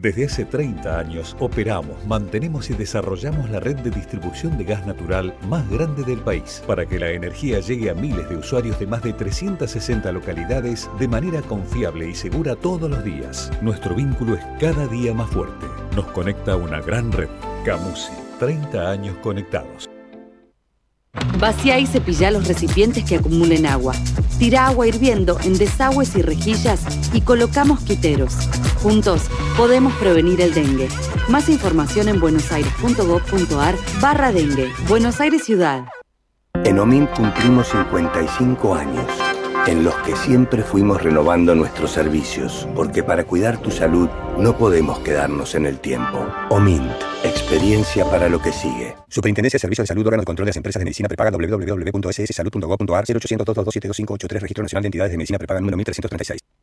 [0.00, 5.36] Desde hace 30 años operamos, mantenemos y desarrollamos la red de distribución de gas natural
[5.46, 9.02] más grande del país para que la energía llegue a miles de usuarios de más
[9.02, 13.50] de 360 localidades de manera confiable y segura todos los días.
[13.60, 15.66] Nuestro vínculo es cada día más fuerte.
[15.94, 17.28] Nos conecta una gran red.
[17.66, 19.90] Camusi, 30 años conectados.
[21.38, 23.92] Vacía y cepilla los recipientes que acumulen agua.
[24.38, 26.80] Tira agua hirviendo en desagües y rejillas
[27.12, 28.48] y coloca mosquiteros.
[28.82, 29.22] Juntos
[29.58, 30.88] podemos prevenir el dengue.
[31.28, 34.70] Más información en buenosaires.gov.ar barra dengue.
[34.88, 35.84] Buenos Aires Ciudad.
[36.64, 39.06] En OMIN cumplimos 55 años,
[39.66, 44.98] en los que siempre fuimos renovando nuestros servicios, porque para cuidar tu salud no podemos
[45.00, 46.26] quedarnos en el tiempo.
[46.48, 46.90] OMINT,
[47.22, 48.96] experiencia para lo que sigue.
[49.08, 53.04] Superintendencia de Servicios de Salud, órgano de control de las empresas de medicina prepaga www.sssalud.gov.ar
[53.04, 56.59] 0800 227 2583 Registro Nacional de Entidades de Medicina Prepaga número 1336.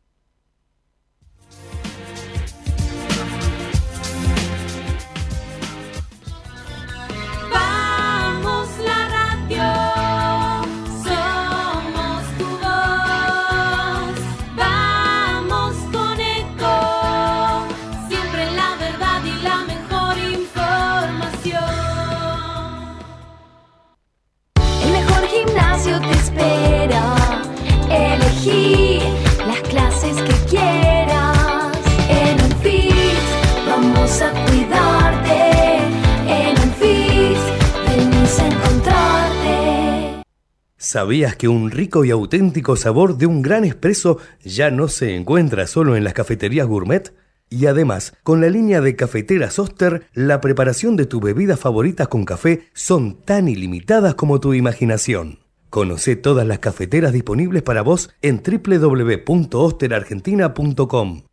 [40.88, 45.68] ¿Sabías que un rico y auténtico sabor de un gran espresso ya no se encuentra
[45.68, 47.14] solo en las cafeterías gourmet?
[47.50, 52.24] Y además, con la línea de cafeteras Oster, la preparación de tus bebidas favoritas con
[52.24, 55.40] café son tan ilimitadas como tu imaginación.
[55.70, 61.24] Conoce todas las cafeteras disponibles para vos en www.osterargentina.com.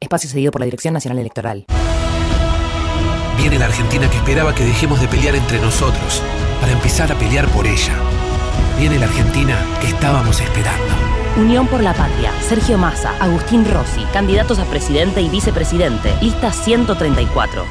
[0.00, 1.64] Espacio cedido por la Dirección Nacional Electoral.
[3.38, 6.22] Viene la Argentina que esperaba que dejemos de pelear entre nosotros
[6.60, 7.96] para empezar a pelear por ella.
[8.78, 10.94] Viene la Argentina que estábamos esperando.
[11.36, 17.64] Unión por la Patria, Sergio Massa, Agustín Rossi, candidatos a presidente y vicepresidente, lista 134.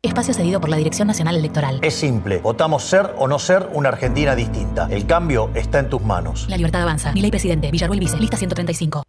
[0.00, 1.80] Espacio cedido por la Dirección Nacional Electoral.
[1.82, 4.86] Es simple, votamos ser o no ser una Argentina distinta.
[4.90, 6.46] El cambio está en tus manos.
[6.48, 7.12] La libertad avanza.
[7.12, 9.02] Mi ley presidente, Villarruel Vice, lista 135.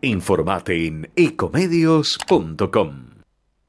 [0.00, 3.10] Informate en ecomedios.com.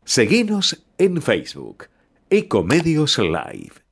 [0.03, 1.89] Seguinos en Facebook,
[2.31, 3.82] Ecomedios Live.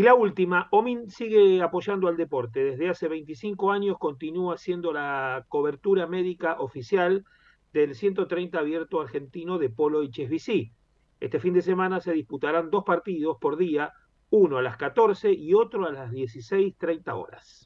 [0.00, 2.64] Y la última, Omin sigue apoyando al deporte.
[2.64, 7.26] Desde hace 25 años continúa haciendo la cobertura médica oficial
[7.74, 10.72] del 130 abierto argentino de polo HSBC.
[11.20, 13.92] Este fin de semana se disputarán dos partidos por día,
[14.30, 17.59] uno a las 14 y otro a las 16.30 horas.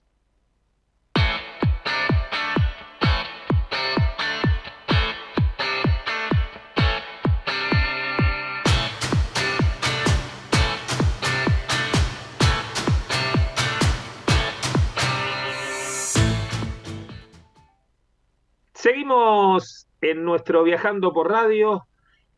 [18.85, 21.87] Seguimos en nuestro Viajando por Radio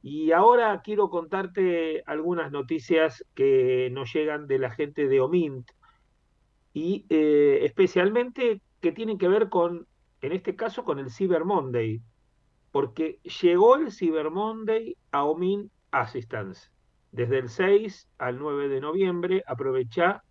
[0.01, 5.69] y ahora quiero contarte algunas noticias que nos llegan de la gente de Omint
[6.73, 9.89] y eh, especialmente que tienen que ver con,
[10.21, 12.01] en este caso, con el Cyber Monday,
[12.71, 16.71] porque llegó el Cyber Monday a Omint Assistance.
[17.11, 20.23] Desde el 6 al 9 de noviembre, aprovecha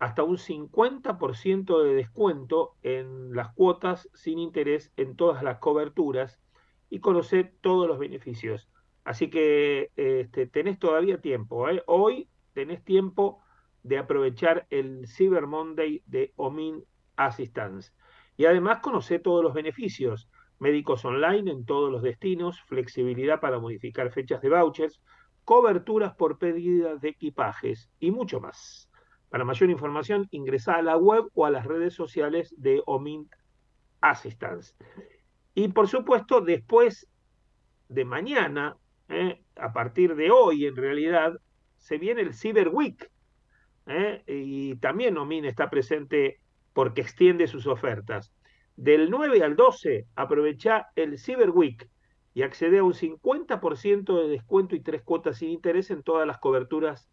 [0.00, 6.40] hasta un 50% de descuento en las cuotas sin interés en todas las coberturas
[6.88, 8.68] y conocer todos los beneficios.
[9.04, 11.68] Así que este, tenés todavía tiempo.
[11.68, 11.82] ¿eh?
[11.86, 13.40] Hoy tenés tiempo
[13.82, 16.82] de aprovechar el Cyber Monday de Omin
[17.16, 17.92] Assistance.
[18.38, 20.30] Y además conoce todos los beneficios.
[20.58, 25.00] Médicos online en todos los destinos, flexibilidad para modificar fechas de vouchers,
[25.44, 28.89] coberturas por pérdida de equipajes y mucho más.
[29.30, 33.32] Para mayor información, ingresa a la web o a las redes sociales de Omint
[34.00, 34.74] Assistance.
[35.54, 37.08] Y por supuesto, después
[37.88, 38.76] de mañana,
[39.08, 41.40] eh, a partir de hoy en realidad,
[41.76, 43.08] se viene el Cyber Week.
[43.86, 46.40] Eh, y también Omint está presente
[46.72, 48.32] porque extiende sus ofertas.
[48.74, 51.88] Del 9 al 12, aprovecha el Cyber Week
[52.34, 56.38] y accede a un 50% de descuento y tres cuotas sin interés en todas las
[56.38, 57.08] coberturas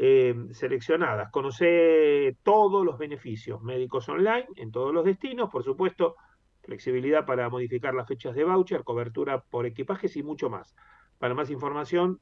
[0.00, 1.28] eh, seleccionadas.
[1.32, 6.14] Conoce todos los beneficios médicos online en todos los destinos, por supuesto,
[6.62, 10.76] flexibilidad para modificar las fechas de voucher, cobertura por equipajes y mucho más.
[11.18, 12.20] Para más información,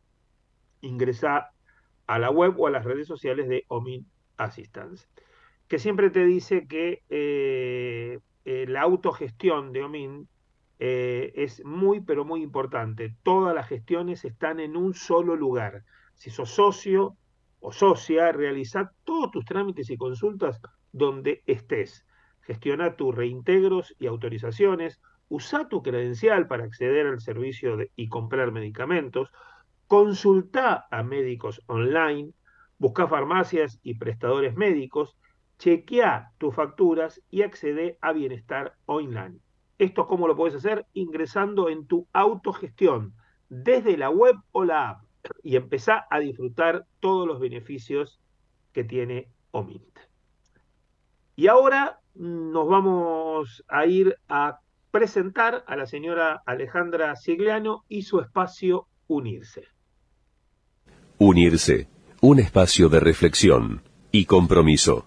[0.80, 1.50] ingresa
[2.06, 4.06] a la web o a las redes sociales de Omin
[4.38, 5.06] Assistance,
[5.68, 10.28] que siempre te dice que eh, eh, la autogestión de Omin
[10.78, 13.14] es muy, pero muy importante.
[13.22, 15.84] Todas las gestiones están en un solo lugar.
[16.14, 17.18] Si sos socio,
[17.66, 20.60] o socia, realiza todos tus trámites y consultas
[20.92, 22.06] donde estés.
[22.42, 29.32] Gestiona tus reintegros y autorizaciones, usa tu credencial para acceder al servicio y comprar medicamentos,
[29.88, 32.30] consulta a médicos online,
[32.78, 35.16] busca farmacias y prestadores médicos,
[35.58, 39.40] chequea tus facturas y accede a bienestar online.
[39.76, 43.14] Esto cómo lo puedes hacer ingresando en tu autogestión
[43.48, 45.05] desde la web o la app
[45.42, 48.20] y empezá a disfrutar todos los beneficios
[48.72, 49.98] que tiene Omint.
[51.34, 54.60] Y ahora nos vamos a ir a
[54.90, 59.64] presentar a la señora Alejandra Sigliano y su espacio Unirse.
[61.18, 61.88] Unirse,
[62.20, 65.06] un espacio de reflexión y compromiso.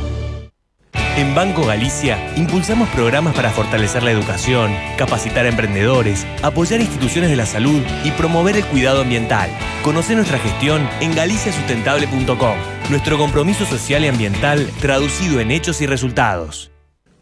[1.17, 7.35] En Banco Galicia impulsamos programas para fortalecer la educación, capacitar a emprendedores, apoyar instituciones de
[7.35, 9.49] la salud y promover el cuidado ambiental.
[9.83, 12.57] Conoce nuestra gestión en galiciasustentable.com.
[12.89, 16.71] Nuestro compromiso social y ambiental traducido en hechos y resultados.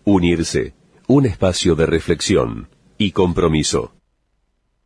[0.04, 0.76] Unirse,
[1.08, 3.96] un espacio de reflexión y compromiso.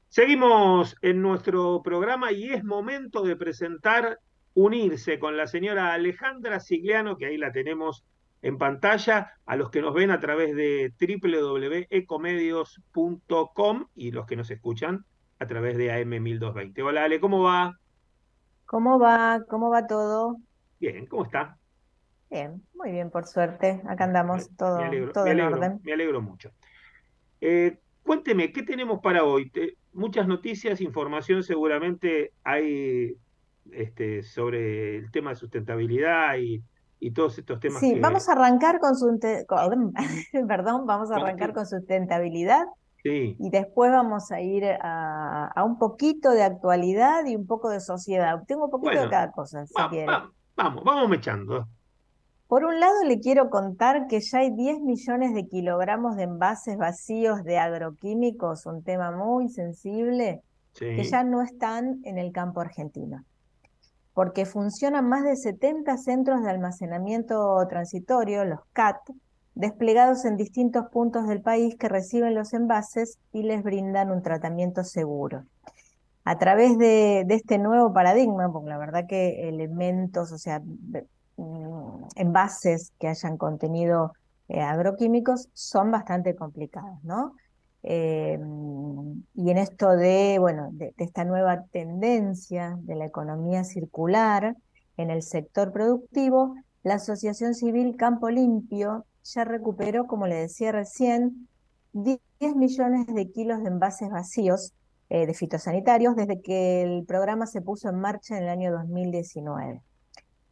[0.08, 4.20] Seguimos en nuestro programa y es momento de presentar
[4.56, 8.06] Unirse con la señora Alejandra Sigliano, que ahí la tenemos
[8.44, 14.52] en pantalla, a los que nos ven a través de www.ecomedios.com y los que nos
[14.52, 15.06] escuchan
[15.40, 16.84] a través de AM1220.
[16.84, 17.80] Hola Ale, ¿cómo va?
[18.66, 19.46] ¿Cómo va?
[19.48, 20.36] ¿Cómo va todo?
[20.78, 21.58] Bien, ¿cómo está?
[22.30, 23.82] Bien, muy bien, por suerte.
[23.88, 24.82] Acá andamos todo,
[25.14, 25.80] todo en orden.
[25.82, 26.52] Me alegro mucho.
[27.40, 29.54] Eh, cuénteme, ¿qué tenemos para hoy?
[29.94, 33.16] muchas noticias, información seguramente hay
[33.72, 36.62] este, sobre el tema de sustentabilidad y,
[37.12, 37.80] todos estos temas.
[37.80, 39.08] Sí, vamos a arrancar con su
[40.48, 42.66] perdón, vamos a arrancar con sustentabilidad.
[43.04, 43.36] Sí.
[43.38, 48.42] Y después vamos a ir a, un poquito de actualidad y un poco de sociedad.
[48.48, 50.08] Tengo un poquito de cada cosa, si quiere.
[50.56, 51.68] vamos, vamos mechando.
[52.54, 56.78] Por un lado, le quiero contar que ya hay 10 millones de kilogramos de envases
[56.78, 60.44] vacíos de agroquímicos, un tema muy sensible,
[60.78, 63.24] que ya no están en el campo argentino,
[64.14, 68.98] porque funcionan más de 70 centros de almacenamiento transitorio, los CAT,
[69.56, 74.84] desplegados en distintos puntos del país que reciben los envases y les brindan un tratamiento
[74.84, 75.46] seguro.
[76.26, 80.62] A través de, este nuevo paradigma, porque la verdad que elementos, o sea,
[81.38, 84.14] Mm, envases que hayan contenido
[84.50, 87.34] eh, agroquímicos son bastante complicados, ¿no?
[87.84, 88.40] Eh,
[89.36, 94.56] y en esto de, bueno, de, esta nueva tendencia de la economía circular
[94.98, 101.48] en el sector productivo, la Asociación Civil Campo Limpio ya recuperó, como le decía recién,
[101.94, 102.20] 10
[102.56, 104.74] millones de kilos de envases vacíos
[105.10, 109.82] eh, de fitosanitarios desde que el programa se puso en marcha en el año 2019.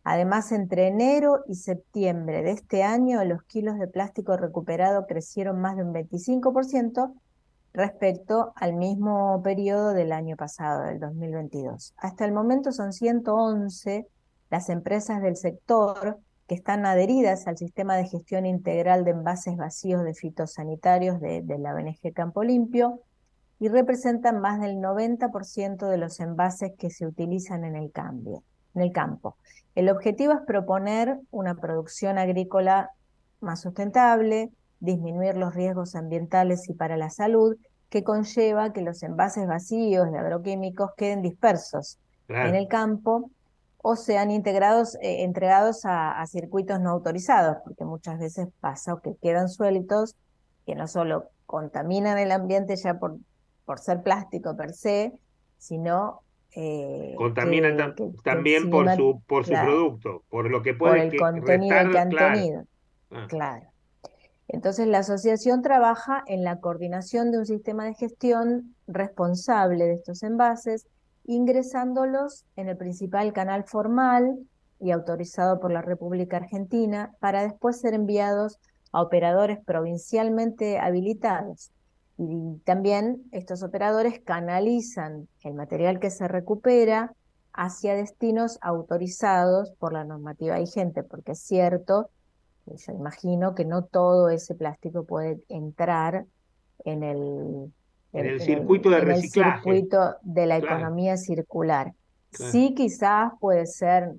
[0.03, 5.77] Además, entre enero y septiembre de este año, los kilos de plástico recuperado crecieron más
[5.77, 7.13] de un 25%
[7.73, 11.93] respecto al mismo periodo del año pasado, del 2022.
[11.97, 14.07] Hasta el momento son 111
[14.49, 20.03] las empresas del sector que están adheridas al sistema de gestión integral de envases vacíos
[20.03, 22.99] de fitosanitarios de, la ONG Campo Limpio
[23.59, 28.43] y representan más del 90% de los envases que se utilizan en el, cambio,
[28.75, 29.37] en el campo.
[29.75, 32.91] El objetivo es proponer una producción agrícola
[33.39, 37.55] más sustentable, disminuir los riesgos ambientales y para la salud,
[37.89, 41.99] que conlleva que los envases vacíos de agroquímicos queden dispersos
[42.29, 43.29] en el campo
[43.77, 49.15] o sean integrados, eh, entregados a, circuitos no autorizados, porque muchas veces pasa o que
[49.15, 50.15] quedan sueltos,
[50.65, 53.17] que no solo contaminan el ambiente ya por,
[53.65, 55.11] por ser plástico per se,
[55.57, 56.21] sino
[56.53, 61.91] eh, contaminan también por su por su producto, por lo que puede por el contenido
[61.91, 62.63] que han tenido.
[63.11, 63.25] Ah.
[63.29, 63.71] Claro.
[64.47, 70.23] Entonces, la asociación trabaja en la coordinación de un sistema de gestión responsable de estos
[70.23, 70.87] envases,
[71.23, 74.39] ingresándolos en el principal canal formal
[74.81, 78.59] y autorizado por la República Argentina para después ser enviados
[78.91, 81.71] a operadores provincialmente habilitados.
[82.17, 87.13] Y también estos operadores canalizan el material que se recupera
[87.53, 92.09] hacia destinos autorizados por la normativa vigente, porque es cierto
[92.65, 96.25] yo imagino que no todo ese plástico puede entrar
[96.85, 97.71] en el,
[98.13, 99.61] en el circuito de reciclaje.
[99.63, 101.93] circuito de la economía circular.
[102.31, 104.13] Sí, quizás puede ser,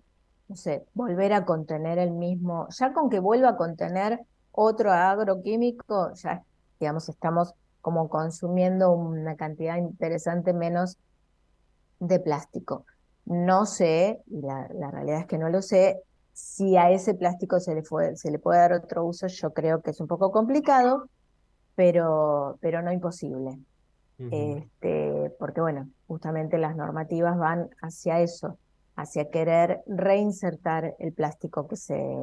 [0.49, 4.21] no sé, volver a contener el mismo, ya con que vuelva a contener
[4.51, 6.43] otro agroquímico, ya,
[6.79, 10.97] digamos, estamos como consumiendo una cantidad interesante menos
[12.01, 12.87] de plástico.
[13.27, 16.03] No sé, y la, la realidad es que no lo sé,
[16.33, 17.83] si a ese plástico se le,
[18.17, 21.09] se le puede dar otro uso, yo creo que es un poco complicado,
[21.75, 23.59] pero, pero no imposible.
[24.19, 28.57] este, porque bueno, justamente las normativas van hacia eso,
[28.95, 32.17] hacia querer reinsertar el plástico que se,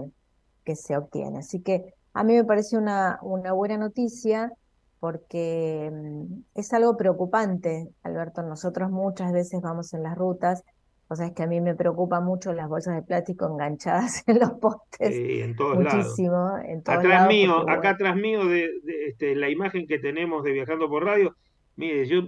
[0.64, 1.40] que se obtiene.
[1.40, 4.52] Así que a mí me parece una, una buena noticia
[5.00, 8.44] porque mm, es algo preocupante, Alberto.
[8.44, 10.64] Nosotros muchas veces vamos en las rutas
[11.12, 14.40] o sea, es que a mí me preocupa mucho las bolsas de plástico enganchadas en
[14.40, 15.16] los postes.
[15.16, 16.62] Sí, en todos Muchísimo, lados.
[16.66, 18.70] En todos atrás mío, acá atrás mío de,
[19.08, 21.36] este, la imagen que tenemos de Viajando por Radio,
[21.76, 22.28] mire, yo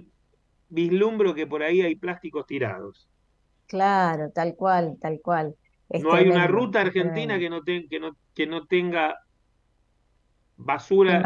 [0.68, 3.08] vislumbro que por ahí hay plásticos tirados.
[3.68, 5.54] Claro, tal cual, tal cual.
[5.88, 9.16] no hay una ruta argentina que no, que, no, que no tenga
[10.56, 11.22] basura.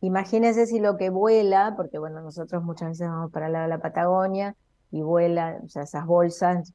[0.00, 3.70] Imagínese si lo que vuela, porque bueno, nosotros muchas veces vamos para el lado de
[3.70, 4.54] la Patagonia,
[4.90, 6.72] y vuelan, o sea, esas bolsas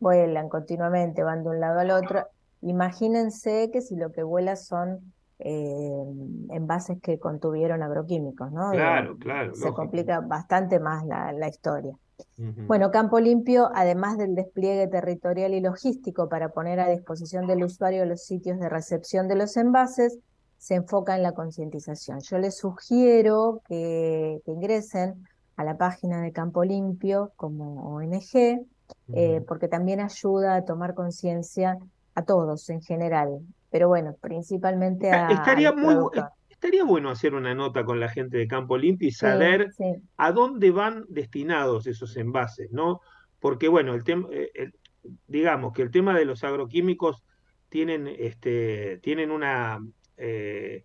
[0.00, 2.26] vuelan continuamente, van de un lado al otro.
[2.60, 6.04] Imagínense que si lo que vuela son eh,
[6.50, 8.70] envases que contuvieron agroquímicos, ¿no?
[8.70, 9.54] Claro, claro.
[9.54, 11.96] Se complica bastante más la, la historia.
[12.36, 18.04] Bueno, Campo Limpio, además del despliegue territorial y logístico para poner a disposición del usuario
[18.06, 20.18] los sitios de recepción de los envases,
[20.58, 22.20] se enfoca en la concientización.
[22.20, 25.24] Yo les sugiero que, que ingresen
[25.56, 28.60] a la página de Campo Limpio como ONG,
[29.12, 31.78] eh, porque también ayuda a tomar conciencia
[32.14, 33.40] a todos en general,
[33.70, 35.28] pero bueno, principalmente a...
[35.28, 35.96] Estaría, muy,
[36.48, 39.72] estaría bueno hacer una nota con la gente de Campo Limpio y saber
[40.16, 43.00] a dónde van destinados esos envases, ¿no?
[43.40, 44.72] Porque bueno, el tema, eh,
[45.26, 47.24] digamos que el tema de los agroquímicos
[47.68, 49.80] tienen, este, tienen una...
[50.18, 50.84] Eh,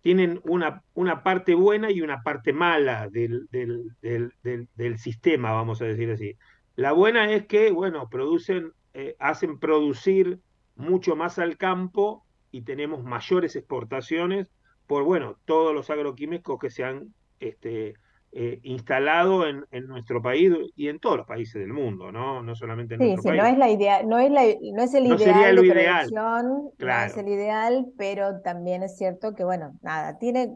[0.00, 6.10] tienen una, una parte buena y una parte mala del, del, sistema, vamos a decir
[6.10, 6.36] así.
[6.76, 10.40] La buena es que, bueno, producen, eh, hacen producir
[10.76, 14.52] mucho más al campo y tenemos mayores exportaciones
[14.86, 17.94] por, bueno, todos los agroquímicos que se han este,
[18.36, 22.42] eh, instalado en, en, nuestro país y en todos los países del mundo, ¿no?
[22.42, 23.42] No solamente en sí, nuestro sí, país.
[23.42, 27.16] No es, la idea, no, es la, no es el ideal de producción, no es
[27.16, 30.52] el ideal, pero también es cierto que, bueno, nada, tiene,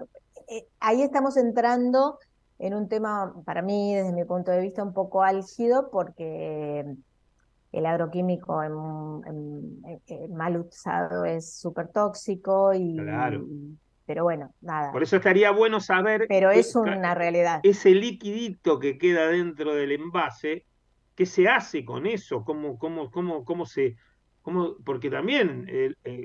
[0.48, 2.18] eh, ahí estamos entrando
[2.58, 6.84] en un tema, para mí, desde mi punto de vista, un poco álgido, porque
[7.70, 13.46] el agroquímico en, mal usado es súper tóxico y, claro.
[14.08, 14.90] Pero bueno, nada.
[14.90, 16.24] Por eso estaría bueno saber.
[16.30, 17.60] Pero es una realidad.
[17.62, 20.64] Ese liquidito que queda dentro del envase,
[21.14, 22.42] ¿qué se hace con eso?
[22.42, 23.96] ¿Cómo, cómo, cómo, cómo, se,
[24.40, 24.76] ¿Cómo?
[24.82, 25.66] Porque también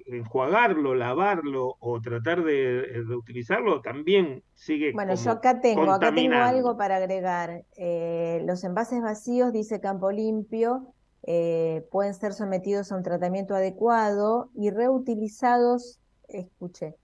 [0.08, 4.94] enjuagarlo, lavarlo o tratar de reutilizarlo también sigue.
[4.94, 7.66] Bueno, yo acá tengo, acá tengo algo para agregar.
[7.76, 14.52] Eh, los envases vacíos, dice Campo Limpio, eh, pueden ser sometidos a un tratamiento adecuado
[14.56, 16.96] y reutilizados, escuche,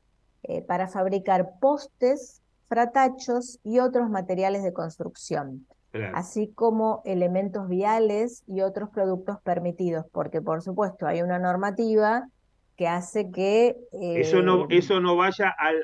[0.44, 5.66] eh, para fabricar postes, fratachos y otros materiales de construcción
[6.14, 12.28] así como elementos viales y otros productos permitidos, porque por supuesto hay una normativa
[12.76, 13.76] que hace que...
[13.92, 15.84] eso, no, eh, eso no vaya al,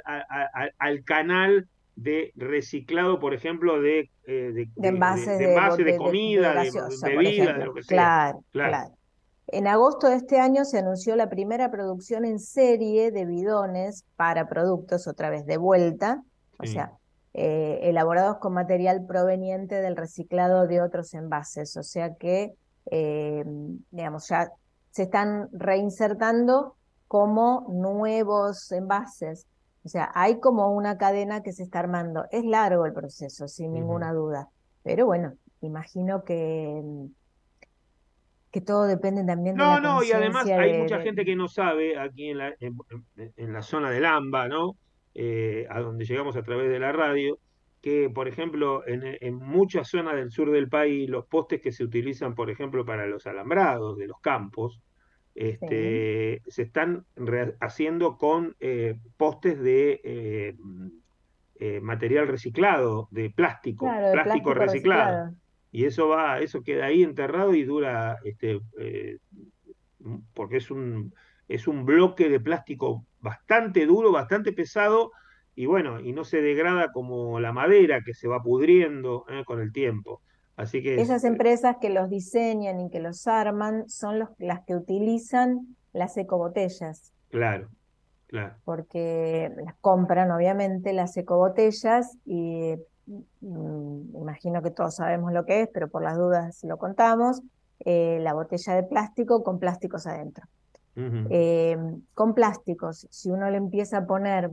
[0.79, 6.71] al, canal de reciclado, por ejemplo, de, eh, de, envases de, comida, de,
[7.03, 7.97] bebida, de lo que sea.
[7.97, 8.95] Claro, claro,
[9.47, 14.47] En agosto de este año se anunció la primera producción en serie de bidones para
[14.49, 16.23] productos, otra vez de vuelta,
[16.57, 16.93] o sea,
[17.33, 22.55] eh, elaborados con material proveniente del reciclado de otros envases, o sea que,
[22.89, 23.43] eh,
[23.91, 24.51] digamos, ya
[24.91, 26.75] se están reinsertando
[27.07, 29.45] como nuevos envases.
[29.83, 32.25] O sea, hay como una cadena que se está armando.
[32.31, 34.49] Es largo el proceso, sin ninguna duda,
[34.81, 36.81] pero bueno, imagino que
[38.55, 41.35] que todo depende también de no, la No, no, y además hay mucha gente que
[41.35, 44.77] no sabe aquí en la, en la zona del AMBA, ¿no?
[45.13, 47.37] Eh, a donde llegamos a través de la radio,
[47.81, 52.33] que por ejemplo en, muchas zonas del sur del país los postes que se utilizan
[52.33, 54.79] por ejemplo para los alambrados de los campos,
[55.33, 57.03] este, se están
[57.59, 59.99] haciendo con eh, postes de
[61.59, 65.33] eh, material reciclado, de plástico, plástico, reciclado.
[65.75, 68.61] Y eso va, eso queda ahí enterrado y dura, este,
[70.33, 71.13] porque es un,
[71.49, 75.11] es un bloque de plástico bastante duro, bastante pesado
[75.53, 79.43] y bueno, y no se degrada como la madera que se va pudriendo ¿eh?
[79.43, 80.21] con el tiempo.
[80.55, 84.77] Así que esas empresas que los diseñan y que los arman son los, las que
[84.77, 87.11] utilizan las ecobotellas.
[87.31, 87.67] Claro,
[88.27, 88.55] claro.
[88.63, 92.75] Porque las compran obviamente las ecobotellas y
[93.41, 97.41] imagino que todos sabemos lo que es, pero por las dudas lo contamos,
[97.79, 100.45] eh, la botella de plástico con plásticos adentro.
[100.97, 101.77] Eh,
[102.13, 104.51] con plásticos, si uno le empieza a poner,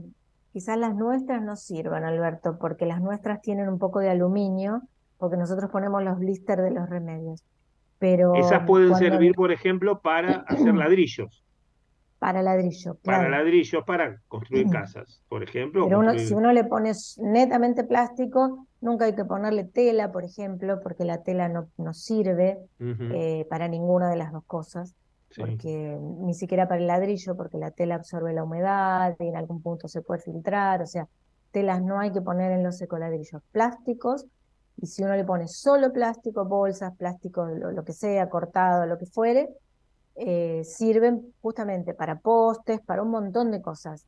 [0.51, 4.81] quizás las nuestras no sirvan, Alberto, porque las nuestras tienen un poco de aluminio,
[5.17, 7.45] porque nosotros ponemos los blisters de los remedios.
[7.97, 11.42] Pero Esas pueden servir, por ejemplo, para hacer ladrillos.
[12.23, 15.87] Para ladrillo, Para ladrillos, para construir casas, por ejemplo.
[15.89, 21.03] Pero si uno le pone netamente plástico, nunca hay que ponerle tela, por ejemplo, porque
[21.03, 24.95] la tela no, no sirve eh, para ninguna de las dos cosas
[25.35, 29.61] porque ni siquiera para el ladrillo, porque la tela absorbe la humedad y en algún
[29.61, 31.07] punto se puede filtrar, o sea,
[31.51, 33.41] telas no hay que poner en los ecoladrillos.
[33.51, 34.27] Plásticos,
[34.77, 39.05] y si uno le pone solo plástico, bolsas, plástico, lo, que sea, cortado, lo que
[39.05, 39.49] fuere,
[40.15, 44.05] eh, sirven justamente para postes, para un montón de cosas,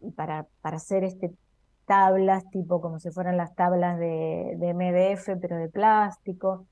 [0.00, 1.32] y para, para hacer este
[1.86, 6.66] tablas, tipo como si fueran las tablas de, de MDF, pero de plástico.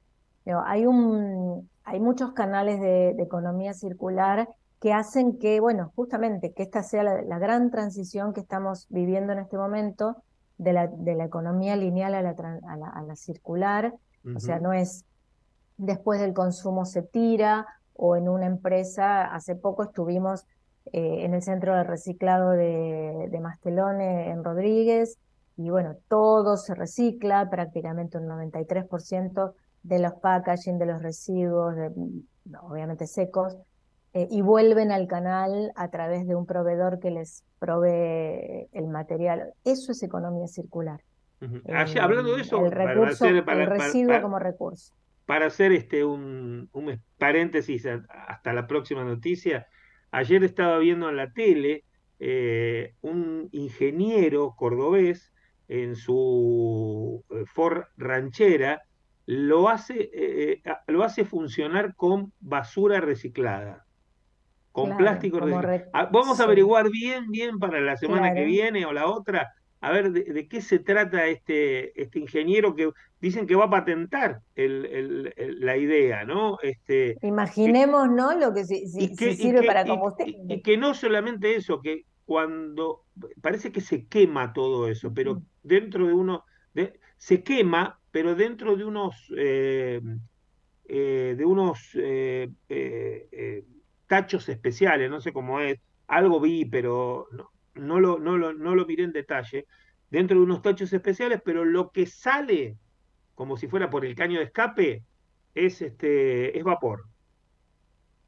[0.64, 4.48] hay un, hay muchos canales de, economía circular
[4.80, 9.40] que hacen que, bueno, justamente que esta sea la, gran transición que estamos viviendo en
[9.40, 10.22] este momento
[10.56, 13.94] de la, de la economía lineal a la, a la, circular.
[14.34, 15.04] O sea, no es
[15.76, 17.66] después del consumo se tira
[18.02, 20.46] o en una empresa, hace poco estuvimos
[20.92, 25.18] eh, en el centro de reciclado de, de Mastelone en Rodríguez
[25.58, 31.74] y bueno, todo se recicla, prácticamente un 93% de los packaging, de los residuos,
[32.62, 33.58] obviamente secos,
[34.14, 39.52] eh, y vuelven al canal a través de un proveedor que les provee el material.
[39.64, 41.02] Eso es economía circular.
[41.98, 44.94] hablando de eso, el, recurso, el residuo como recurso.
[45.30, 49.68] Para hacer este un, un paréntesis hasta la próxima noticia,
[50.10, 51.84] ayer estaba viendo en la tele
[52.18, 55.32] eh, un ingeniero cordobés
[55.68, 58.82] en su eh, Ford ranchera
[59.24, 63.86] lo hace, eh, eh, lo hace funcionar con basura reciclada,
[64.72, 65.90] con plástico reciclado.
[65.92, 69.92] Ah, vamos a averiguar bien, bien para la semana que viene o la otra, a
[69.92, 75.32] ver de, qué se trata este, este ingeniero que dicen que va a patentar el,
[75.60, 76.58] la idea, ¿no?
[76.62, 78.38] Este, Imaginemos, ¿no?
[78.38, 80.54] Lo que, sirve para combustible.
[80.54, 83.04] Y, que no solamente eso, que cuando
[83.40, 85.42] parece que se quema todo eso, pero mm.
[85.62, 90.00] dentro de uno, de, se quema pero dentro de unos, eh,
[90.88, 92.50] eh, de unos eh,
[94.06, 95.78] tachos especiales, no sé cómo es,
[96.08, 99.66] algo vi, pero no, no, lo, no, lo, no lo miré en detalle,
[100.10, 102.76] dentro de unos tachos especiales, pero lo que sale,
[103.34, 105.04] como si fuera por el caño de escape,
[105.54, 107.04] es, este, es vapor.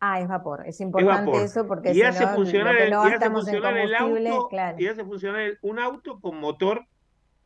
[0.04, 3.94] Ah, es vapor, es importante eso porque y hace funcionar, el, y hace funcionar el
[3.94, 6.84] auto, y hace funcionar un auto con motor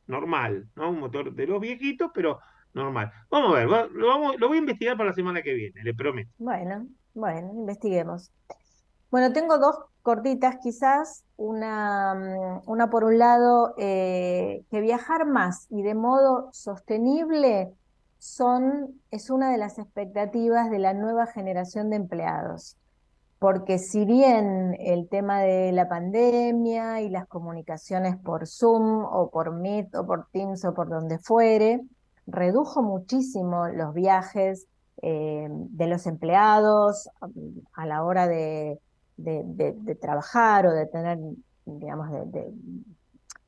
[0.07, 0.89] normal, ¿no?
[0.89, 2.41] Un motor de los viejitos, pero
[2.73, 3.13] normal.
[3.29, 5.93] Vamos a ver, lo, vamos, lo voy a investigar para la semana que viene, le
[5.93, 6.31] prometo.
[6.39, 8.33] Bueno, bueno, investiguemos.
[9.11, 15.67] Bueno, tengo dos cortitas quizás, una, mm, una por un lado, eh, que viajar más
[15.71, 17.73] y de modo sostenible
[18.19, 22.77] son, es una de las expectativas de la nueva generación de empleados.
[23.39, 29.53] Porque si bien el tema de la pandemia y las comunicaciones por Zoom o por
[29.53, 31.83] Meet o por Teams o por donde fuere,
[32.27, 34.67] redujo muchísimo los viajes
[35.03, 38.81] eh, de los empleados mm, a la hora de,
[39.17, 41.19] de, trabajar o de tener,
[41.65, 42.53] digamos, de,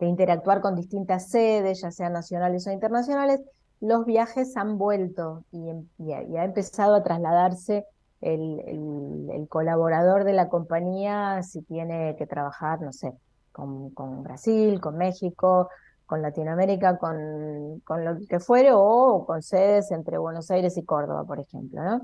[0.00, 3.40] interactuar con distintas sedes, ya sean nacionales o internacionales,
[3.80, 5.70] los viajes han vuelto y,
[6.12, 7.84] ha, empezado a trasladarse
[8.20, 13.14] el, colaborador de la compañía si tiene que trabajar, no sé,
[13.52, 15.68] con, con Brasil, con México,
[16.06, 21.24] con Latinoamérica, con, con, lo que fuere, o con sedes entre Buenos Aires y Córdoba,
[21.24, 22.00] por ejemplo, ¿no?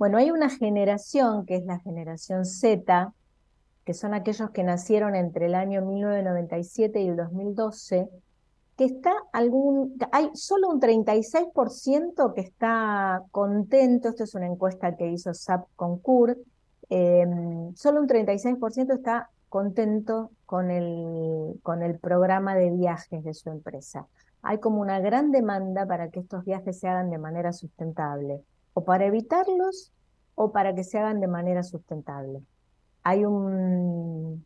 [0.00, 3.12] Bueno, hay una generación que es la generación Z,
[3.84, 8.08] que son aquellos que nacieron entre el año 1997 y el 2012,
[8.78, 15.06] que está algún, hay solo un 36% que está contento, esto es una encuesta que
[15.06, 16.38] hizo SAP Concur,
[16.88, 23.50] em, solo un 36% está contento con el, con el programa de viajes de su
[23.50, 24.06] empresa.
[24.40, 28.40] Hay como una gran demanda para que estos viajes se hagan de manera sustentable
[28.74, 29.92] o para evitarlos
[30.34, 32.42] o para que se hagan de manera sustentable.
[33.02, 34.44] Hay un,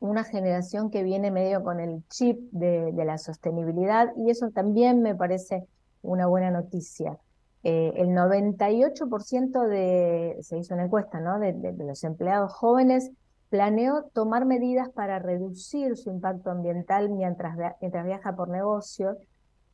[0.00, 5.14] una generación que viene medio con el chip de, la sostenibilidad y eso también me
[5.14, 5.66] parece
[6.02, 7.18] una buena noticia.
[7.64, 11.38] Eh, el 98% de, se hizo una encuesta, ¿no?
[11.38, 13.10] de, de los empleados jóvenes
[13.50, 19.16] planeó tomar medidas para reducir su impacto ambiental mientras, mientras viaja por negocio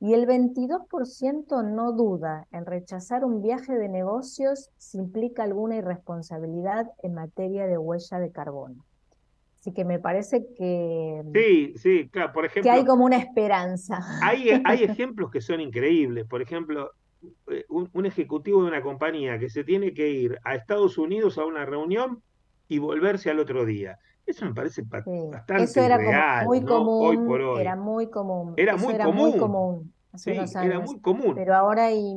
[0.01, 6.91] y el 22% no duda en rechazar un viaje de negocios si implica alguna irresponsabilidad
[7.03, 8.85] en materia de huella de carbono.
[9.61, 13.99] Así que me parece que, sí, sí, claro, por ejemplo, que hay como una esperanza.
[14.23, 16.27] Hay, hay ejemplos que son increíbles.
[16.27, 16.91] Por ejemplo,
[17.51, 21.45] eh, un, ejecutivo de una compañía que se tiene que ir a Estados Unidos a
[21.45, 22.23] una reunión
[22.69, 23.99] y volverse al otro día.
[24.27, 27.61] Eso me parece bastante Eso era muy común, por hoy.
[27.61, 28.55] Era muy común.
[28.57, 29.93] Era, muy, común.
[30.15, 31.35] sí, Era muy común.
[31.35, 32.17] Pero ahora hay,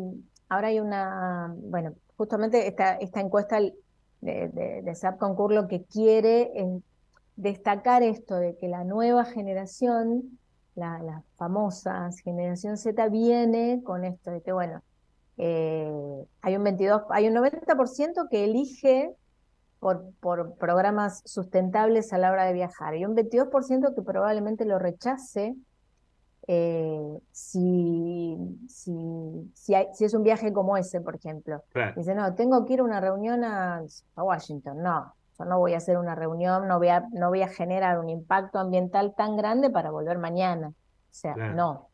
[0.49, 3.73] ahora hay una, bueno, justamente esta, esta encuesta de,
[4.21, 6.81] de, de SAP Concur lo que quiere es
[7.35, 10.39] destacar esto de que la nueva generación,
[10.75, 14.81] la, la famosa generación Z, viene con esto de que, bueno,
[15.37, 19.13] eh, hay un 22, hay un 90% que elige
[19.79, 24.79] por, por, programas sustentables a la hora de viajar y un 22% que probablemente lo
[24.79, 25.55] rechace
[26.47, 28.37] eh, si,
[28.69, 28.93] si,
[29.53, 31.61] si, si, es un viaje como ese, por ejemplo.
[31.95, 33.81] Dice, no, tengo que ir a una reunión a,
[34.15, 34.81] a, Washington.
[34.81, 37.99] No, yo no voy a hacer una reunión, no voy a, no voy a generar
[37.99, 40.69] un impacto ambiental tan grande para volver mañana.
[40.69, 40.73] O
[41.11, 41.89] sea, no.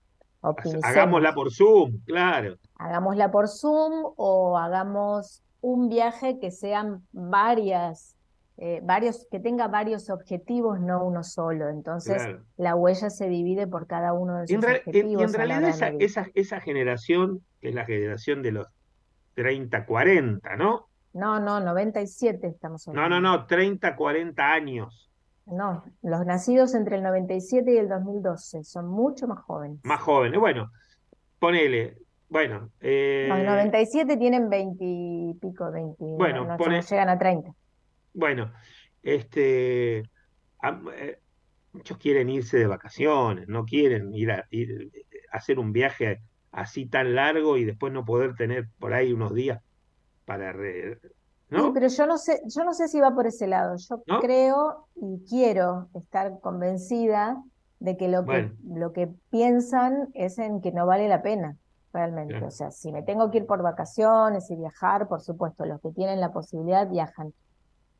[0.83, 2.55] Hagámosla por Zoom, claro.
[2.75, 8.17] Hagámosla por Zoom o hagamos un viaje que sean varias,
[8.57, 11.69] eh, varios, que tenga varios objetivos, no uno solo.
[11.69, 12.21] Entonces
[12.57, 15.21] la huella se divide por cada uno de esos objetivos.
[15.21, 18.67] Y en realidad esa, esa, esa, generación, que es la generación de los
[19.35, 20.89] 30, 40, ¿no?
[21.13, 23.09] No, no, 97 estamos hablando.
[23.09, 25.09] No, no, no, 30, 40 años.
[25.45, 29.79] No, los nacidos entre el 97 y el 2012 son mucho más jóvenes.
[29.83, 30.71] Más jóvenes, bueno,
[31.39, 31.97] ponele,
[32.33, 32.71] bueno.
[32.81, 33.27] Eh...
[33.29, 36.03] Los 97 tienen 20 y pico, 20.
[36.17, 37.53] Bueno, no, llegan a 30.
[38.15, 38.51] Bueno,
[39.03, 39.99] este.
[39.99, 41.19] Eh,
[41.73, 44.91] muchos quieren irse de vacaciones, no quieren ir a, ir
[45.31, 46.21] hacer un viaje
[46.51, 49.61] así tan largo y después no poder tener por ahí unos días
[50.25, 50.53] para
[51.49, 51.65] ¿no?
[51.65, 53.75] Sí, pero yo no sé, yo no sé si va por ese lado.
[53.77, 57.43] Yo creo y quiero estar convencida
[57.79, 61.57] de que lo que lo que piensan es en que no vale la pena
[61.93, 62.43] realmente.
[62.43, 65.91] O sea, si me tengo que ir por vacaciones y viajar, por supuesto, los que
[65.91, 67.33] tienen la posibilidad viajan.